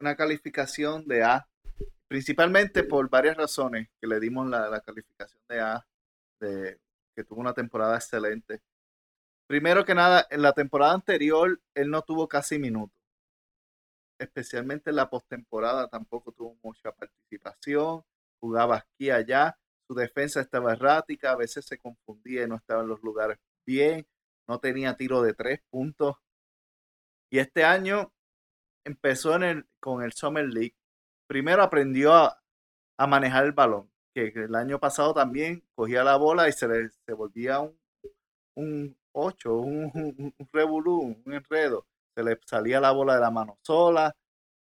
[0.00, 1.48] una calificación de A,
[2.08, 5.86] principalmente por varias razones que le dimos la, la calificación de A
[6.40, 6.78] de,
[7.14, 8.62] que tuvo una temporada excelente.
[9.46, 13.00] Primero que nada, en la temporada anterior él no tuvo casi minutos.
[14.18, 18.04] Especialmente en la postemporada tampoco tuvo mucha participación.
[18.40, 19.58] Jugaba aquí y allá.
[19.86, 21.32] Su defensa estaba errática.
[21.32, 24.06] A veces se confundía y no estaba en los lugares bien.
[24.48, 26.16] No tenía tiro de tres puntos.
[27.30, 28.12] Y este año
[28.84, 30.76] empezó en el, con el Summer League.
[31.26, 32.40] Primero aprendió a,
[32.98, 36.90] a manejar el balón que el año pasado también cogía la bola y se le
[36.90, 37.78] se volvía un,
[38.56, 41.86] un 8, un, un, un revolú, un enredo.
[42.16, 44.14] Se le salía la bola de la mano sola.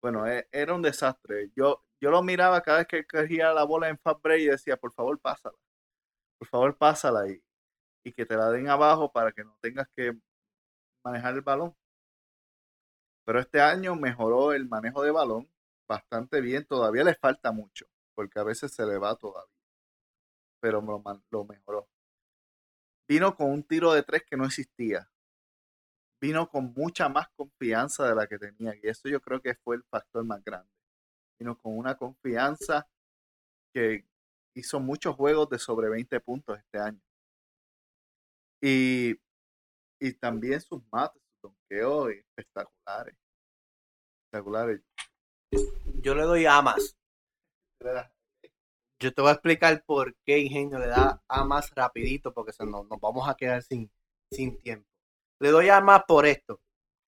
[0.02, 1.52] Bueno, e- era un desastre.
[1.56, 4.93] Yo, yo lo miraba cada vez que cogía la bola en fast y decía, por
[4.93, 5.58] favor, pásala.
[6.39, 7.41] Por favor, pásala y,
[8.06, 10.14] y que te la den abajo para que no tengas que
[11.04, 11.76] manejar el balón.
[13.26, 15.49] Pero este año mejoró el manejo de balón
[15.88, 16.66] bastante bien.
[16.66, 19.52] Todavía le falta mucho porque a veces se le va todavía.
[20.60, 21.02] Pero lo,
[21.32, 21.88] lo mejoró.
[23.08, 25.10] Vino con un tiro de tres que no existía.
[26.22, 28.76] Vino con mucha más confianza de la que tenía.
[28.76, 30.70] Y eso yo creo que fue el factor más grande.
[31.40, 32.88] Vino con una confianza
[33.74, 34.06] que
[34.54, 37.02] hizo muchos juegos de sobre 20 puntos este año.
[38.62, 39.20] Y,
[40.00, 43.16] y también sus mates, sus donkeos espectaculares.
[44.26, 44.82] Espectaculares.
[46.02, 46.97] Yo le doy a más.
[48.99, 52.66] Yo te voy a explicar por qué Ingenio le da a más rapidito, porque se
[52.66, 53.91] nos, nos vamos a quedar sin,
[54.32, 54.88] sin tiempo.
[55.39, 56.62] Le doy a más por esto.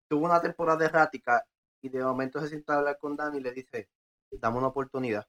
[0.09, 1.47] Tuvo una temporada errática
[1.82, 3.89] y de momento se sienta a hablar con Dani y le dice,
[4.30, 5.26] dame una oportunidad.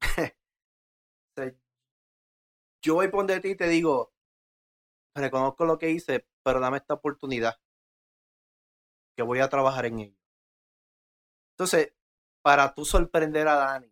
[2.82, 4.12] Yo voy por ti y te digo,
[5.14, 7.54] reconozco lo que hice, pero dame esta oportunidad,
[9.16, 10.21] que voy a trabajar en ello.
[11.62, 11.94] Entonces,
[12.42, 13.88] para tú sorprender a Dani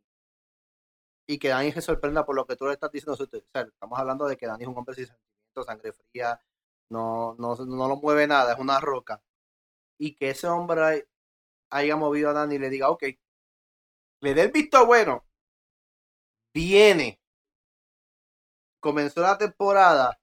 [1.29, 3.97] y que Dani se sorprenda por lo que tú le estás diciendo, o sea, estamos
[3.97, 6.43] hablando de que Dani es un hombre sin sentimientos, sangre fría,
[6.91, 9.23] no, no, no lo mueve nada, es una roca.
[9.99, 11.09] Y que ese hombre
[11.71, 13.05] haya movido a Dani y le diga, ok,
[14.23, 15.25] le dé visto bueno,
[16.53, 17.21] viene,
[18.81, 20.21] comenzó la temporada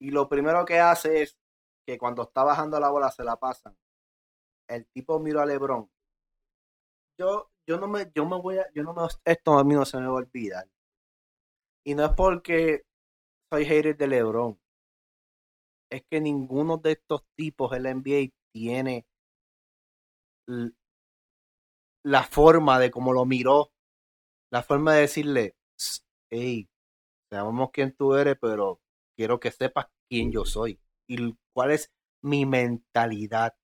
[0.00, 1.38] y lo primero que hace es
[1.86, 3.76] que cuando está bajando la bola se la pasan.
[4.66, 5.88] El tipo miró a LeBron.
[7.18, 9.84] Yo, yo no me, yo me voy a, yo no me, esto a mí no
[9.84, 10.66] se me va a olvidar.
[11.84, 12.82] Y no es porque
[13.52, 14.58] soy hater de LeBron.
[15.90, 19.04] Es que ninguno de estos tipos el NBA tiene
[22.04, 23.70] la forma de cómo lo miró,
[24.50, 25.56] la forma de decirle,
[26.30, 26.68] hey,
[27.30, 28.80] sabemos quién tú eres, pero
[29.16, 31.92] quiero que sepas quién yo soy y cuál es
[32.22, 33.54] mi mentalidad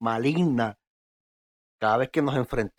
[0.00, 0.76] maligna
[1.80, 2.76] cada vez que nos enfrente.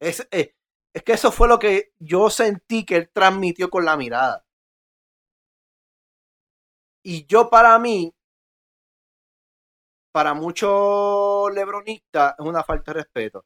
[0.00, 0.54] Es, eh,
[0.92, 4.44] es que eso fue lo que yo sentí que él transmitió con la mirada.
[7.04, 8.12] Y yo para mí,
[10.12, 13.44] para muchos lebronistas, es una falta de respeto.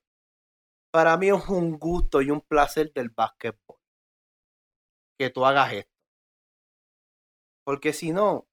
[0.91, 3.79] Para mí es un gusto y un placer del básquetbol
[5.19, 5.93] que tú hagas esto.
[7.65, 8.49] Porque si no,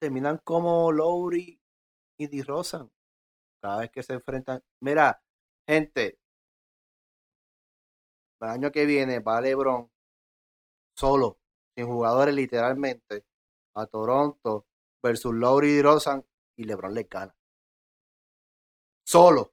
[0.00, 1.60] terminan como Lowry
[2.18, 2.90] y DeRozan.
[3.60, 4.62] Cada vez que se enfrentan.
[4.80, 5.22] Mira,
[5.66, 6.18] gente,
[8.40, 9.90] el año que viene va LeBron
[10.94, 11.38] solo,
[11.74, 13.24] sin jugadores literalmente,
[13.74, 14.66] a Toronto
[15.02, 16.24] versus Lowry y DeRozan
[16.56, 17.34] y LeBron le gana.
[19.04, 19.42] Solo.
[19.42, 19.52] O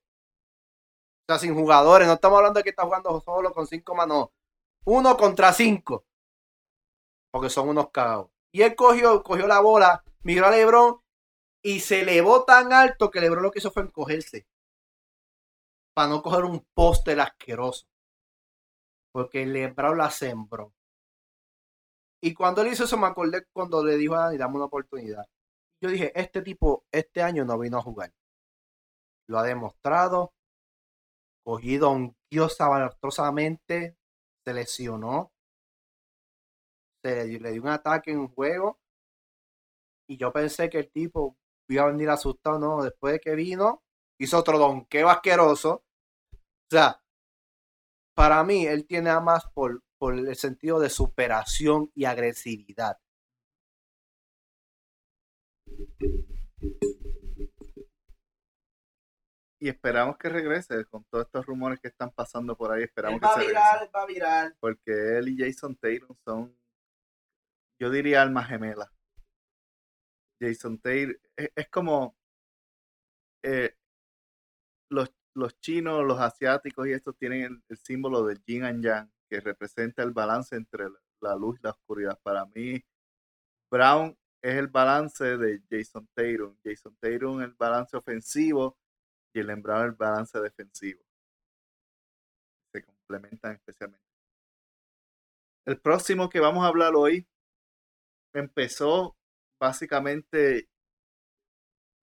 [1.28, 2.08] sea, sin jugadores.
[2.08, 4.30] No estamos hablando de que está jugando solo con cinco manos.
[4.86, 6.06] Uno contra cinco.
[7.32, 8.30] Porque son unos cagados.
[8.52, 11.02] Y él cogió, cogió la bola, miró a Lebron
[11.68, 14.48] y se elevó tan alto que Lebron lo que hizo fue encogerse.
[15.94, 17.86] Para no coger un póster asqueroso.
[19.12, 20.74] Porque Lebron la sembró.
[22.22, 25.26] Y cuando él hizo eso, me acordé cuando le dijo a Dani, dame una oportunidad.
[25.82, 28.14] Yo dije, este tipo, este año no vino a jugar.
[29.28, 30.34] Lo ha demostrado.
[31.44, 33.98] Cogido un dios valorosamente.
[34.46, 35.34] Se lesionó
[37.04, 38.80] le, dio un ataque en un juego
[40.08, 41.38] y yo pensé que el tipo
[41.70, 43.84] iba a venir asustado, no, después de que vino,
[44.20, 45.84] hizo otro donqueo asqueroso.
[46.34, 47.02] O sea,
[48.16, 52.98] para mí, él tiene a más por, por el sentido de superación y agresividad.
[59.60, 62.84] Y esperamos que regrese con todos estos rumores que están pasando por ahí.
[62.84, 64.56] Esperamos que va se viral, va viral.
[64.60, 66.56] Porque él y Jason Tatum son
[67.80, 68.92] yo diría alma gemela.
[70.40, 72.16] Jason Taylor es, como
[73.44, 73.76] eh,
[74.90, 79.40] los, los, chinos, los asiáticos y estos tienen el, símbolo del yin and yang, que
[79.40, 80.86] representa el balance entre
[81.22, 82.20] la, luz y la oscuridad.
[82.22, 82.84] Para mí,
[83.70, 86.56] Brown es el balance de Jason Taylor.
[86.64, 88.78] Jason Taylor el balance ofensivo
[89.34, 91.04] y el Brown el balance defensivo.
[92.72, 94.06] Se complementan especialmente.
[95.66, 97.28] El próximo que vamos a hablar hoy
[98.34, 99.17] empezó
[99.60, 100.68] básicamente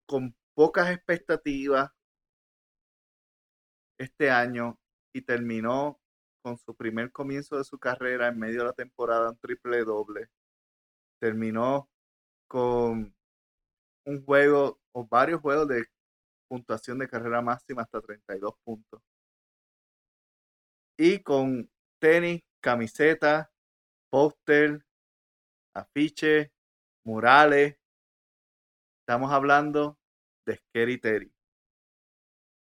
[0.06, 1.90] con pocas expectativas
[3.98, 4.78] este año
[5.12, 6.00] y terminó
[6.42, 10.28] con su primer comienzo de su carrera en medio de la temporada un triple doble.
[11.20, 11.88] Terminó
[12.48, 13.14] con
[14.04, 15.84] un juego o varios juegos de
[16.48, 19.00] puntuación de carrera máxima hasta 32 puntos.
[20.98, 23.50] Y con tenis, camiseta,
[24.10, 24.84] póster,
[25.74, 26.50] afiches,
[27.04, 27.76] murales.
[29.00, 29.98] Estamos hablando
[30.46, 31.32] de Scary Terry.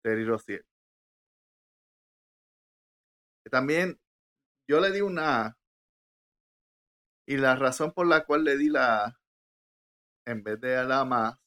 [0.02, 0.64] Terry Rosier.
[3.50, 3.98] También
[4.68, 5.56] yo le di una.
[7.26, 9.20] Y la razón por la cual le di la
[10.26, 11.40] en vez de la más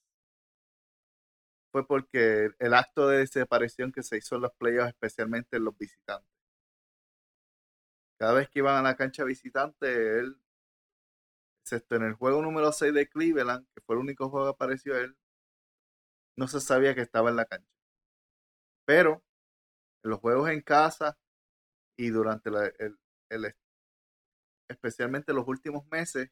[1.72, 5.78] fue porque el acto de desaparición que se hizo en los playoffs, especialmente en los
[5.78, 6.30] visitantes.
[8.20, 10.38] Cada vez que iban a la cancha visitante, él
[11.64, 14.98] excepto en el juego número 6 de Cleveland, que fue el único juego que apareció
[14.98, 15.16] él,
[16.38, 17.68] no se sabía que estaba en la cancha.
[18.86, 19.24] Pero
[20.04, 21.18] en los juegos en casa
[21.98, 23.56] y durante el,
[24.70, 26.30] especialmente los últimos meses,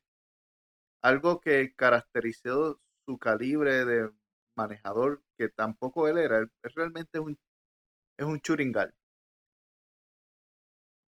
[1.01, 4.11] algo que caracterizó su calibre de
[4.55, 7.37] manejador, que tampoco él era, es realmente un,
[8.17, 8.93] es un churingal,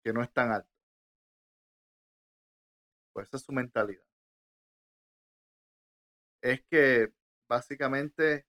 [0.04, 0.70] que no es tan alto.
[3.14, 4.09] Pues esa es su mentalidad
[6.42, 7.14] es que
[7.50, 8.46] básicamente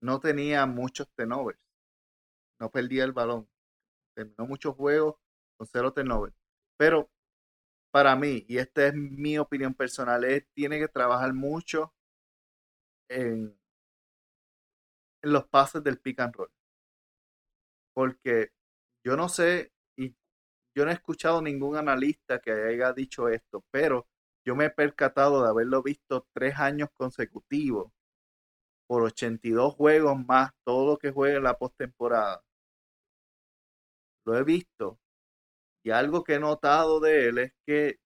[0.00, 1.58] no tenía muchos tenovers.
[2.60, 3.48] No perdía el balón.
[4.14, 5.16] Terminó muchos juegos
[5.56, 6.34] con cero tenovers.
[6.76, 7.10] Pero
[7.92, 11.94] para mí, y esta es mi opinión personal, es tiene que trabajar mucho
[13.08, 13.56] en,
[15.22, 16.50] en los pases del pick and roll.
[17.94, 18.52] Porque
[19.04, 20.14] yo no sé, y
[20.74, 24.06] yo no he escuchado ningún analista que haya dicho esto, pero
[24.44, 27.92] yo me he percatado de haberlo visto tres años consecutivos
[28.86, 32.44] por 82 juegos más todo lo que juegue en la postemporada.
[34.24, 34.98] Lo he visto.
[35.84, 38.00] Y algo que he notado de él es que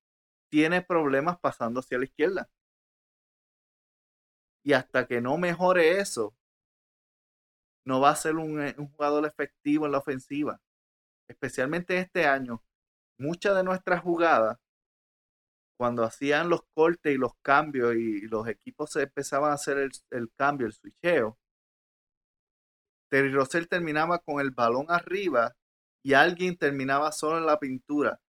[0.50, 2.50] tiene problemas pasando hacia la izquierda.
[4.62, 6.34] Y hasta que no mejore eso,
[7.84, 10.60] no va a ser un, eh, un jugador efectivo en la ofensiva.
[11.28, 12.62] Especialmente este año,
[13.18, 14.58] muchas de nuestras jugadas,
[15.76, 20.30] cuando hacían los cortes y los cambios y los equipos empezaban a hacer el, el
[20.36, 21.38] cambio, el switcheo,
[23.08, 25.54] Terry Rossell terminaba con el balón arriba
[26.02, 28.20] y alguien terminaba solo en la pintura.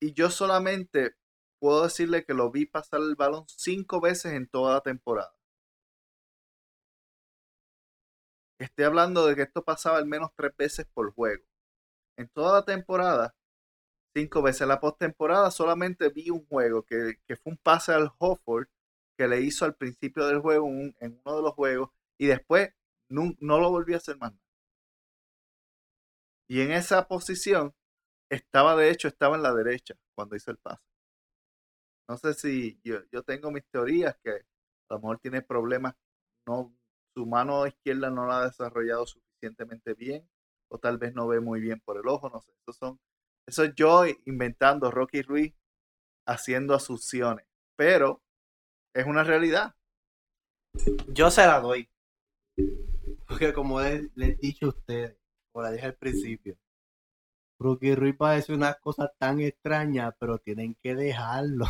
[0.00, 1.14] Y yo solamente
[1.58, 5.32] puedo decirle que lo vi pasar el balón cinco veces en toda la temporada.
[8.58, 11.44] Estoy hablando de que esto pasaba al menos tres veces por juego.
[12.16, 13.34] En toda la temporada,
[14.14, 14.62] cinco veces.
[14.62, 18.68] En la postemporada solamente vi un juego que, que, fue un pase al Hofford
[19.16, 22.70] que le hizo al principio del juego un, en uno de los juegos y después
[23.08, 24.32] no, no lo volví a hacer más.
[26.48, 27.74] Y en esa posición
[28.28, 30.82] estaba, de hecho, estaba en la derecha cuando hizo el pase.
[32.08, 35.94] No sé si yo, yo tengo mis teorías que a lo mejor tiene problemas,
[36.46, 36.74] no,
[37.14, 40.28] su mano izquierda no la ha desarrollado suficientemente bien,
[40.68, 42.52] o tal vez no ve muy bien por el ojo, no sé.
[42.62, 43.00] Esos son,
[43.50, 45.52] eso es yo inventando Rocky Ruiz
[46.24, 47.44] haciendo asusiones,
[47.76, 48.22] pero
[48.94, 49.74] es una realidad.
[51.08, 51.88] Yo se la doy.
[53.26, 55.16] Porque como les, les dicho a ustedes,
[55.52, 56.56] como la dije al principio,
[57.58, 61.66] Rookie Ruiz parece unas cosas tan extrañas, pero tienen que dejarlo.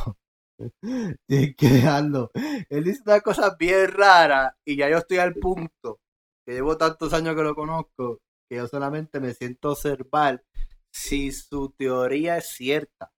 [1.26, 2.30] tienen que dejarlo.
[2.68, 5.98] Él dice unas cosas bien raras y ya yo estoy al punto,
[6.46, 10.44] que llevo tantos años que lo conozco, que yo solamente me siento observar
[10.92, 13.12] si su teoría es cierta.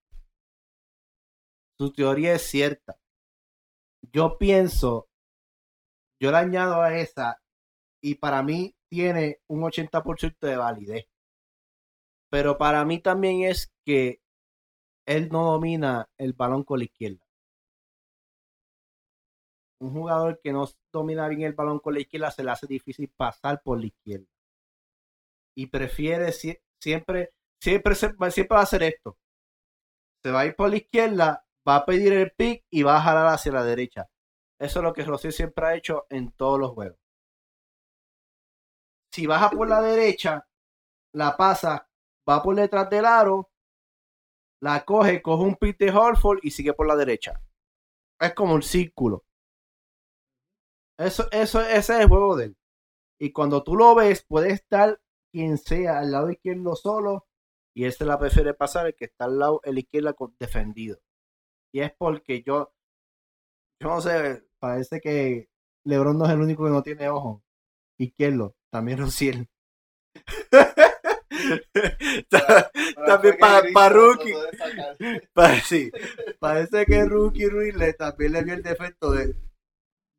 [1.78, 2.98] Su teoría es cierta.
[4.12, 5.08] Yo pienso,
[6.20, 7.40] yo le añado a esa
[8.00, 11.06] y para mí tiene un 80% de validez.
[12.30, 14.20] Pero para mí también es que
[15.06, 17.26] él no domina el balón con la izquierda.
[19.80, 23.08] Un jugador que no domina bien el balón con la izquierda se le hace difícil
[23.08, 24.26] pasar por la izquierda.
[25.56, 26.32] Y prefiere
[26.80, 29.16] siempre, siempre, siempre va a hacer esto.
[30.22, 33.02] Se va a ir por la izquierda, va a pedir el pick y va a
[33.02, 34.08] jalar hacia la derecha.
[34.58, 37.02] Eso es lo que Rossi siempre ha hecho en todos los juegos
[39.12, 40.48] si baja por la derecha,
[41.12, 41.88] la pasa,
[42.28, 43.50] va por detrás del aro,
[44.60, 47.40] la coge, coge un pit de Horford y sigue por la derecha.
[48.18, 49.24] Es como un círculo.
[50.98, 52.56] Eso, eso, ese es el juego de él.
[53.20, 55.00] Y cuando tú lo ves, puede estar
[55.30, 57.26] quien sea al lado izquierdo solo
[57.74, 60.98] y él se la prefiere pasar el que está al lado el izquierdo defendido.
[61.72, 62.72] Y es porque yo,
[63.80, 65.48] yo no sé, parece que
[65.84, 67.42] LeBron no es el único que no tiene ojo
[67.98, 69.48] izquierdo también Rociel.
[73.06, 74.34] también para pa Rookie.
[75.34, 75.90] Pa, sí,
[76.38, 79.34] parece que Rookie Ruiz le, también le vio el defecto de,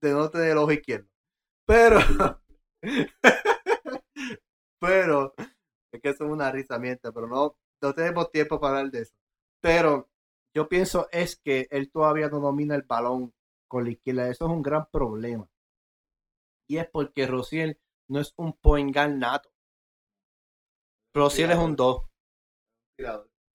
[0.02, 1.08] de no tener el ojo izquierdo.
[1.66, 2.00] Pero,
[4.80, 5.34] pero,
[5.94, 9.02] es que eso es una risa mienta, pero no, no tenemos tiempo para hablar de
[9.02, 9.14] eso.
[9.62, 10.10] Pero
[10.54, 13.34] yo pienso es que él todavía no domina el balón
[13.68, 14.28] con la izquierda.
[14.30, 15.48] Eso es un gran problema.
[16.68, 19.50] Y es porque Rociel no es un point guard nato.
[21.14, 22.04] Rociel es un 2.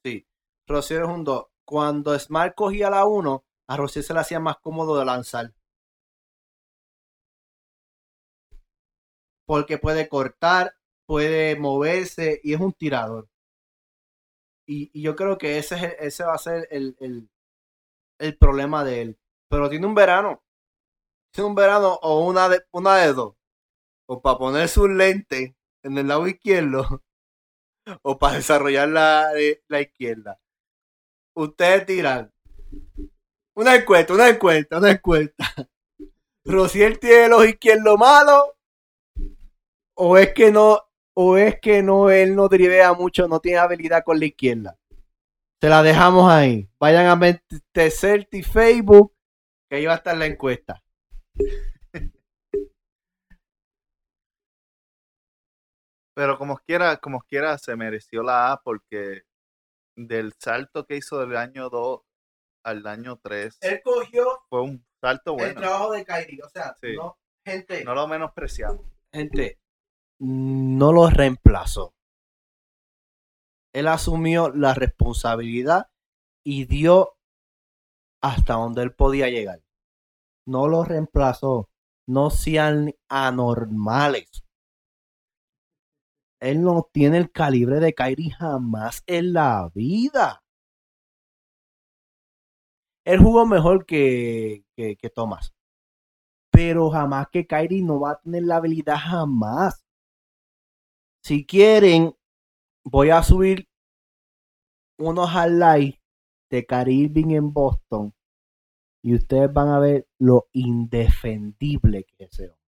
[0.04, 0.26] Sí,
[0.66, 1.46] Rociel es un 2.
[1.64, 5.52] Cuando Smart cogía la 1, a Rociel se le hacía más cómodo de lanzar.
[9.44, 10.77] Porque puede cortar,
[11.08, 13.28] puede moverse y es un tirador.
[14.66, 16.96] Y, yo creo que ese, es ese va a ser el,
[18.18, 19.18] el, problema de él.
[19.48, 20.42] Pero tiene un verano.
[21.32, 23.34] Tiene un verano o una de, una de dos
[24.06, 27.02] o para poner sus lentes en el lado izquierdo
[28.02, 30.38] o para desarrollar la, eh, la izquierda.
[31.34, 32.32] Ustedes tiran
[33.54, 35.44] una encuesta, una encuesta, una encuesta.
[36.44, 38.44] ¿Rociel tiene los izquierdos malos?
[39.94, 40.87] ¿O es que no,
[41.20, 44.78] o es que no, él no drivea mucho, no tiene habilidad con la izquierda?
[45.60, 46.70] Se la dejamos ahí.
[46.78, 49.12] Vayan a meterse y Facebook,
[49.68, 50.80] que ahí va a estar la encuesta.
[56.14, 59.22] Pero como quiera, como quiera, se mereció la A porque
[59.96, 62.00] del salto que hizo del año 2
[62.62, 63.58] al año 3.
[63.62, 65.48] Él cogió fue un salto bueno.
[65.48, 66.42] el trabajo de Kyrie.
[66.44, 68.86] O sea, no, Gente, No lo menospreciamos.
[69.12, 69.58] gente,
[70.18, 71.94] no lo reemplazó.
[73.72, 75.90] Él asumió la responsabilidad
[76.44, 77.16] y dio
[78.20, 79.62] hasta donde él podía llegar.
[80.46, 81.68] No lo reemplazó.
[82.06, 84.42] No sean anormales.
[86.40, 90.42] Él no tiene el calibre de Kyrie jamás en la vida.
[93.04, 95.52] Él jugó mejor que, que, que Thomas.
[96.50, 99.84] Pero jamás que Kyrie no va a tener la habilidad jamás.
[101.22, 102.14] Si quieren,
[102.84, 103.68] voy a subir
[104.98, 106.00] unos highlights
[106.50, 108.14] de Irving en Boston
[109.02, 112.58] y ustedes van a ver lo indefendible que es ese hombre.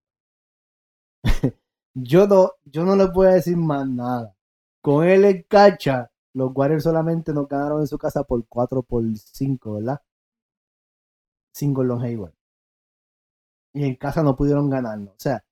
[1.94, 4.36] yo no, yo no les voy a decir más nada.
[4.82, 9.04] Con él en cancha, los Warriors solamente nos ganaron en su casa por 4 por
[9.16, 10.00] 5, ¿verdad?
[11.52, 12.34] Sin Gordon Hayward.
[13.74, 15.14] Y en casa no pudieron ganarnos.
[15.14, 15.44] O sea,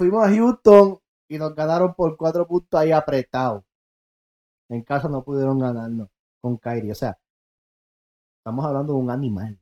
[0.00, 0.98] fuimos a Houston
[1.28, 3.62] y nos ganaron por 4 puntos ahí apretados.
[4.70, 6.08] En casa no pudieron ganarnos
[6.40, 6.92] con Kyrie.
[6.92, 7.18] O sea,
[8.38, 9.60] estamos hablando de un animal.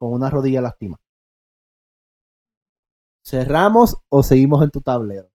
[0.00, 0.98] Con una rodilla lastima.
[3.24, 5.30] ¿Cerramos o seguimos en tu tablero?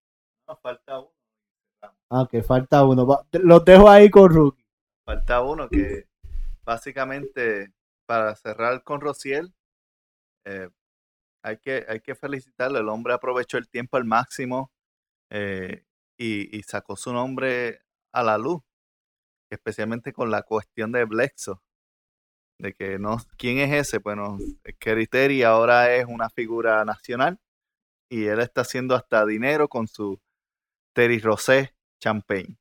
[0.50, 1.12] No, falta uno.
[2.10, 3.08] Ah, que falta uno.
[3.32, 4.66] Los dejo ahí con Rookie.
[5.06, 6.10] Falta uno que
[6.66, 7.72] básicamente
[8.06, 9.54] para cerrar con Rociel,
[10.44, 10.70] eh,
[11.46, 12.80] hay, que, hay que felicitarlo.
[12.80, 14.72] El hombre aprovechó el tiempo al máximo
[15.30, 15.86] eh,
[16.18, 18.64] y, sacó su nombre a la luz,
[19.52, 21.62] especialmente con la cuestión de Blexo.
[22.60, 24.00] De que no, ¿quién es ese?
[24.00, 24.38] Bueno,
[24.80, 27.40] Kerry Terry ahora es una figura nacional
[28.10, 30.20] y él está haciendo hasta dinero con su
[30.94, 32.58] Terry Rosé Champagne,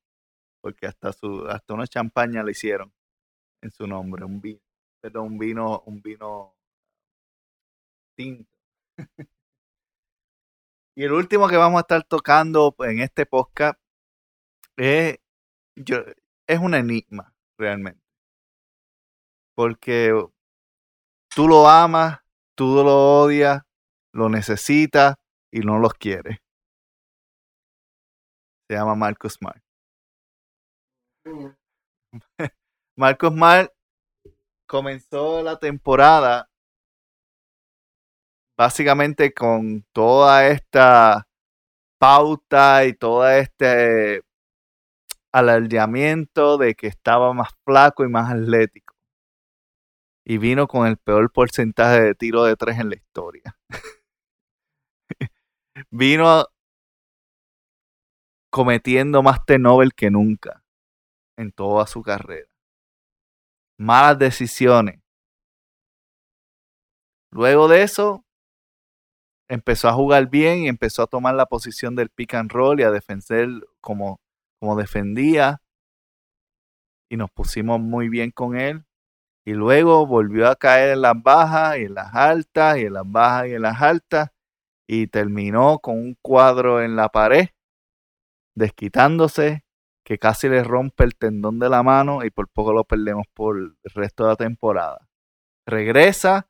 [0.60, 2.92] porque hasta su hasta una champaña le hicieron
[3.62, 4.60] en su nombre, un vino,
[5.14, 6.56] un vino, un vino
[8.16, 8.53] tinto.
[10.96, 13.78] y el último que vamos a estar tocando en este podcast
[14.76, 15.18] es,
[15.76, 15.98] yo,
[16.46, 18.02] es un enigma realmente,
[19.54, 20.12] porque
[21.34, 22.20] tú lo amas,
[22.56, 23.62] tú lo odias,
[24.12, 25.16] lo necesitas
[25.52, 26.38] y no los quieres.
[28.68, 29.62] Se llama Marcus Smart.
[32.96, 33.72] Marcos Smart
[34.66, 36.48] comenzó la temporada
[38.56, 41.26] básicamente con toda esta
[41.98, 44.22] pauta y todo este
[45.32, 48.94] alardeamiento de que estaba más flaco y más atlético.
[50.26, 53.56] Y vino con el peor porcentaje de tiro de tres en la historia.
[55.90, 56.46] vino
[58.50, 60.62] cometiendo más T-Nobel que nunca
[61.36, 62.48] en toda su carrera.
[63.78, 65.00] Malas decisiones.
[67.32, 68.24] Luego de eso,
[69.48, 72.82] empezó a jugar bien y empezó a tomar la posición del pick and roll y
[72.82, 73.48] a defender
[73.80, 74.20] como,
[74.60, 75.62] como defendía.
[77.10, 78.84] Y nos pusimos muy bien con él.
[79.46, 83.04] Y luego volvió a caer en las bajas y en las altas y en las
[83.06, 84.30] bajas y en las altas.
[84.86, 87.48] Y terminó con un cuadro en la pared,
[88.54, 89.64] desquitándose,
[90.04, 93.56] que casi le rompe el tendón de la mano y por poco lo perdemos por
[93.56, 95.08] el resto de la temporada.
[95.66, 96.48] Regresa,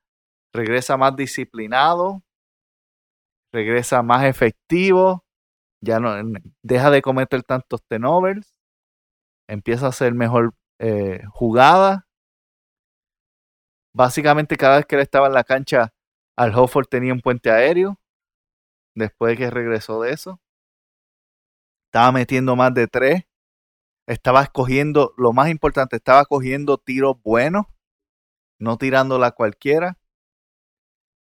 [0.52, 2.22] regresa más disciplinado,
[3.54, 5.24] regresa más efectivo,
[5.80, 6.14] ya no
[6.62, 8.54] deja de cometer tantos tenovers,
[9.48, 12.06] empieza a hacer mejor eh, jugada.
[13.94, 15.94] Básicamente cada vez que él estaba en la cancha,
[16.36, 17.98] Al Hofford tenía un puente aéreo.
[18.96, 20.40] Después de que regresó de eso,
[21.88, 23.24] estaba metiendo más de tres
[24.06, 27.66] estaba escogiendo, lo más importante, estaba cogiendo tiros buenos,
[28.58, 29.98] no tirándola cualquiera.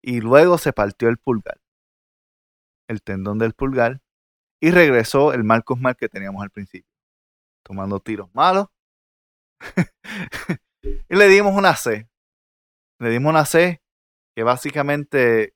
[0.03, 1.60] Y luego se partió el pulgar,
[2.91, 4.01] el tendón del pulgar,
[4.61, 6.91] y regresó el Marcos Mal que teníamos al principio,
[7.63, 8.67] tomando tiros malos.
[10.83, 12.09] y le dimos una C.
[12.99, 13.81] Le dimos una C
[14.35, 15.55] que básicamente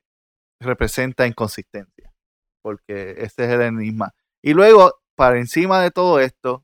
[0.60, 2.14] representa inconsistencia,
[2.62, 4.14] porque ese es el enigma.
[4.40, 6.62] Y luego, para encima de todo esto,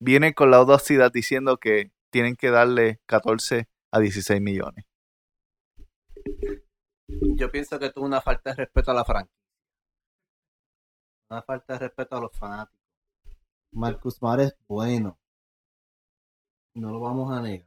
[0.00, 4.84] viene con la audacidad diciendo que tienen que darle 14 a 16 millones.
[7.36, 9.43] Yo pienso que tuvo una falta de respeto a la franquicia.
[11.34, 12.78] Una falta de respeto a los fanáticos.
[13.72, 15.18] Marcus Mar es bueno.
[16.74, 17.66] No lo vamos a negar.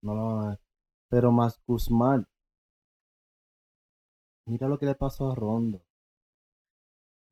[0.00, 0.60] No lo vamos a negar.
[1.08, 2.24] Pero Marcus Mar.
[4.46, 5.82] Mira lo que le pasó a Rondo.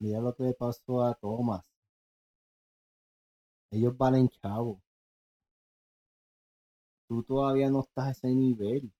[0.01, 1.65] Mira lo que le pasó a Thomas.
[3.71, 4.83] Ellos valen chavo.
[7.07, 8.93] Tú todavía no estás a ese nivel.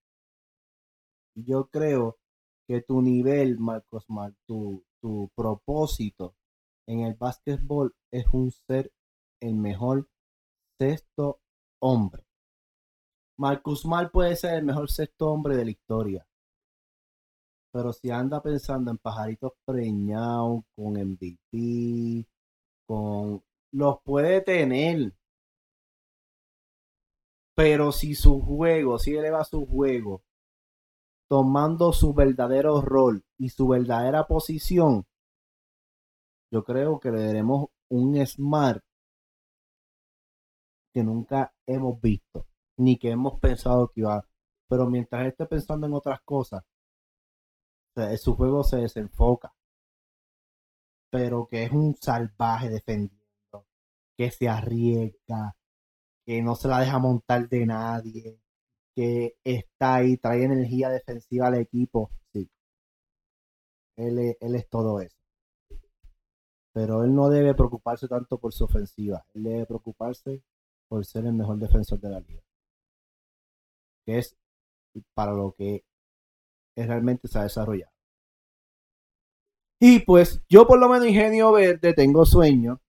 [1.35, 2.19] Yo creo
[2.69, 6.37] que tu nivel, Marcos Mar, tu, tu propósito
[6.89, 8.91] en el básquetbol es un ser
[9.41, 10.09] el mejor
[10.81, 11.41] sexto
[11.81, 12.25] hombre.
[13.39, 16.27] Marcus Mal puede ser el mejor sexto hombre de la historia.
[17.73, 22.27] Pero si anda pensando en pajaritos preñados, con MVP,
[22.87, 23.45] con...
[23.71, 25.13] Los puede tener.
[27.55, 30.23] Pero si su juego, si eleva su juego,
[31.29, 35.07] tomando su verdadero rol y su verdadera posición,
[36.51, 38.83] yo creo que le daremos un smart
[40.93, 42.47] que nunca hemos visto,
[42.79, 44.27] ni que hemos pensado que iba.
[44.69, 46.65] Pero mientras esté pensando en otras cosas,
[48.19, 49.53] su juego se desenfoca.
[51.11, 53.67] Pero que es un salvaje defendiendo,
[54.17, 55.57] que se arriesga,
[56.25, 58.41] que no se la deja montar de nadie,
[58.95, 62.11] que está ahí, trae energía defensiva al equipo.
[62.33, 62.51] Sí.
[63.97, 65.18] Él él es todo eso
[66.73, 70.43] pero él no debe preocuparse tanto por su ofensiva, él debe preocuparse
[70.89, 72.43] por ser el mejor defensor de la liga,
[74.05, 74.37] que es
[75.15, 75.85] para lo que
[76.77, 77.93] realmente se ha desarrollado.
[79.81, 82.81] Y pues yo por lo menos ingenio verde tengo sueño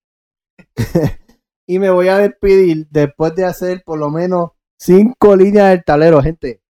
[1.66, 6.20] y me voy a despedir después de hacer por lo menos cinco líneas del tablero,
[6.22, 6.62] gente.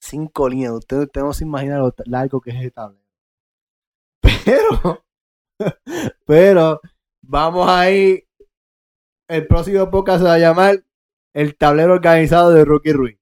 [0.00, 3.04] Cinco líneas, ustedes, no se imaginan lo largo que es el tablero.
[4.44, 5.04] Pero
[6.26, 6.80] Pero
[7.22, 8.24] vamos ahí.
[9.28, 10.82] El próximo podcast se va a llamar
[11.32, 13.18] El tablero organizado de Rookie Ruiz.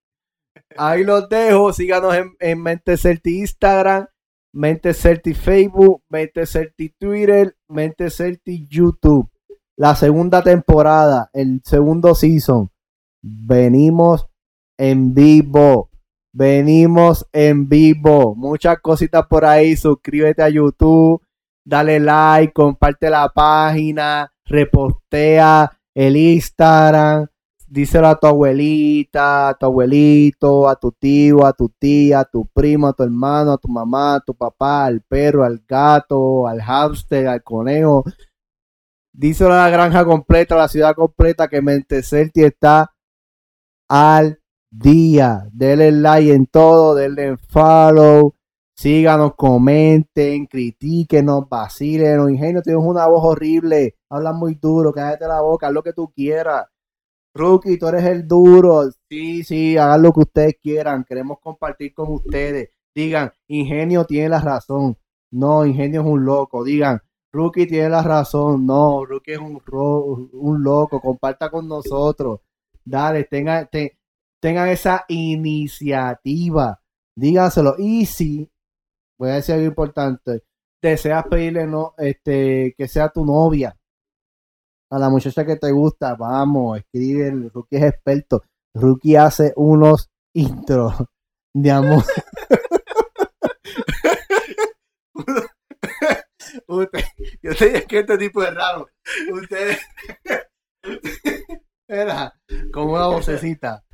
[0.77, 1.73] Ahí los dejo.
[1.73, 4.07] Síganos en, en Mente Certi Instagram,
[4.53, 9.29] Mente Certi Facebook, Mente Certi Twitter, Mente Certi YouTube.
[9.77, 12.71] La segunda temporada, el segundo season.
[13.23, 14.27] Venimos
[14.79, 15.91] en vivo.
[16.33, 18.35] Venimos en vivo.
[18.35, 19.77] Muchas cositas por ahí.
[19.77, 21.23] Suscríbete a YouTube
[21.69, 27.27] dale like, comparte la página, repostea el Instagram,
[27.67, 32.47] díselo a tu abuelita, a tu abuelito, a tu tío, a tu tía, a tu
[32.47, 36.63] primo, a tu hermano, a tu mamá, a tu papá, al perro, al gato, al
[36.63, 38.03] hámster, al conejo.
[39.13, 42.95] Díselo a la granja completa, a la ciudad completa que Mente está
[43.89, 44.41] al
[44.71, 45.43] día.
[45.53, 48.38] Denle like en todo, denle follow
[48.79, 52.31] Síganos, comenten, critíquenos, vacílenos.
[52.31, 53.97] Ingenio, tienes una voz horrible.
[54.09, 56.65] Hablas muy duro, cállate la boca, haz lo que tú quieras.
[57.35, 58.89] Rookie, tú eres el duro.
[59.11, 61.03] Sí, sí, hagan lo que ustedes quieran.
[61.03, 62.71] Queremos compartir con ustedes.
[62.95, 64.97] Digan, Ingenio tiene la razón.
[65.33, 66.63] No, Ingenio es un loco.
[66.63, 67.01] Digan,
[67.33, 68.65] Rookie tiene la razón.
[68.65, 69.61] No, Rookie es un,
[70.33, 71.01] un loco.
[71.01, 72.43] Comparta con nosotros.
[72.85, 73.69] Dale, tengan,
[74.41, 76.81] tengan esa iniciativa.
[77.17, 77.75] Díganselo.
[77.77, 78.49] Y si
[79.19, 80.45] voy a decir algo importante.
[80.81, 83.77] Deseas pedirle no, este, que sea tu novia.
[84.91, 88.43] A la muchacha que te gusta, vamos, escribe, el Rookie es experto.
[88.75, 90.95] Rookie hace unos intros
[91.55, 92.05] de amor.
[97.43, 98.89] yo sé que este tipo es raro.
[99.33, 99.79] Ustedes.
[101.89, 102.35] Era
[102.73, 103.85] como una vocecita.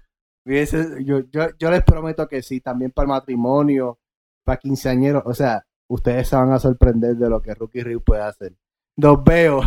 [0.44, 3.98] Yo, yo, yo les prometo que sí, también para el matrimonio,
[4.44, 5.22] para quinceañeros.
[5.26, 8.54] O sea, ustedes se van a sorprender de lo que Rookie Ryu puede hacer.
[8.96, 9.62] Nos veo.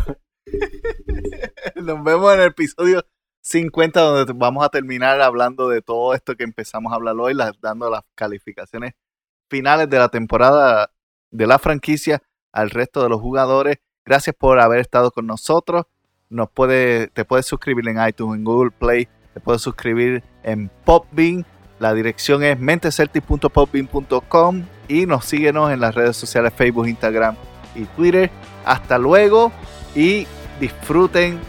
[1.76, 3.04] Nos vemos en el episodio
[3.42, 7.90] 50 donde vamos a terminar hablando de todo esto que empezamos a hablar hoy, dando
[7.90, 8.94] las calificaciones
[9.50, 10.92] finales de la temporada
[11.32, 12.22] de la franquicia
[12.52, 13.78] al resto de los jugadores.
[14.06, 15.86] Gracias por haber estado con nosotros.
[16.30, 21.46] Nos puede, te puedes suscribir en iTunes, en Google Play, te puedes suscribir en Popbean
[21.80, 27.36] la dirección es mentecerti.popbean.com y nos síguenos en las redes sociales Facebook, Instagram
[27.76, 28.32] y Twitter.
[28.66, 29.52] Hasta luego
[29.96, 30.26] y
[30.60, 31.40] disfruten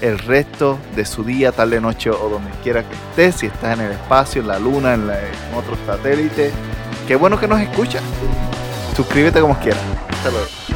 [0.00, 3.36] el resto de su día, tarde, noche o donde quiera que estés.
[3.36, 6.52] Si estás en el espacio, en la luna, en, en otros satélites.
[7.06, 8.02] Qué bueno que nos escuchas.
[8.96, 9.82] Suscríbete como quieras.
[10.08, 10.75] Hasta luego.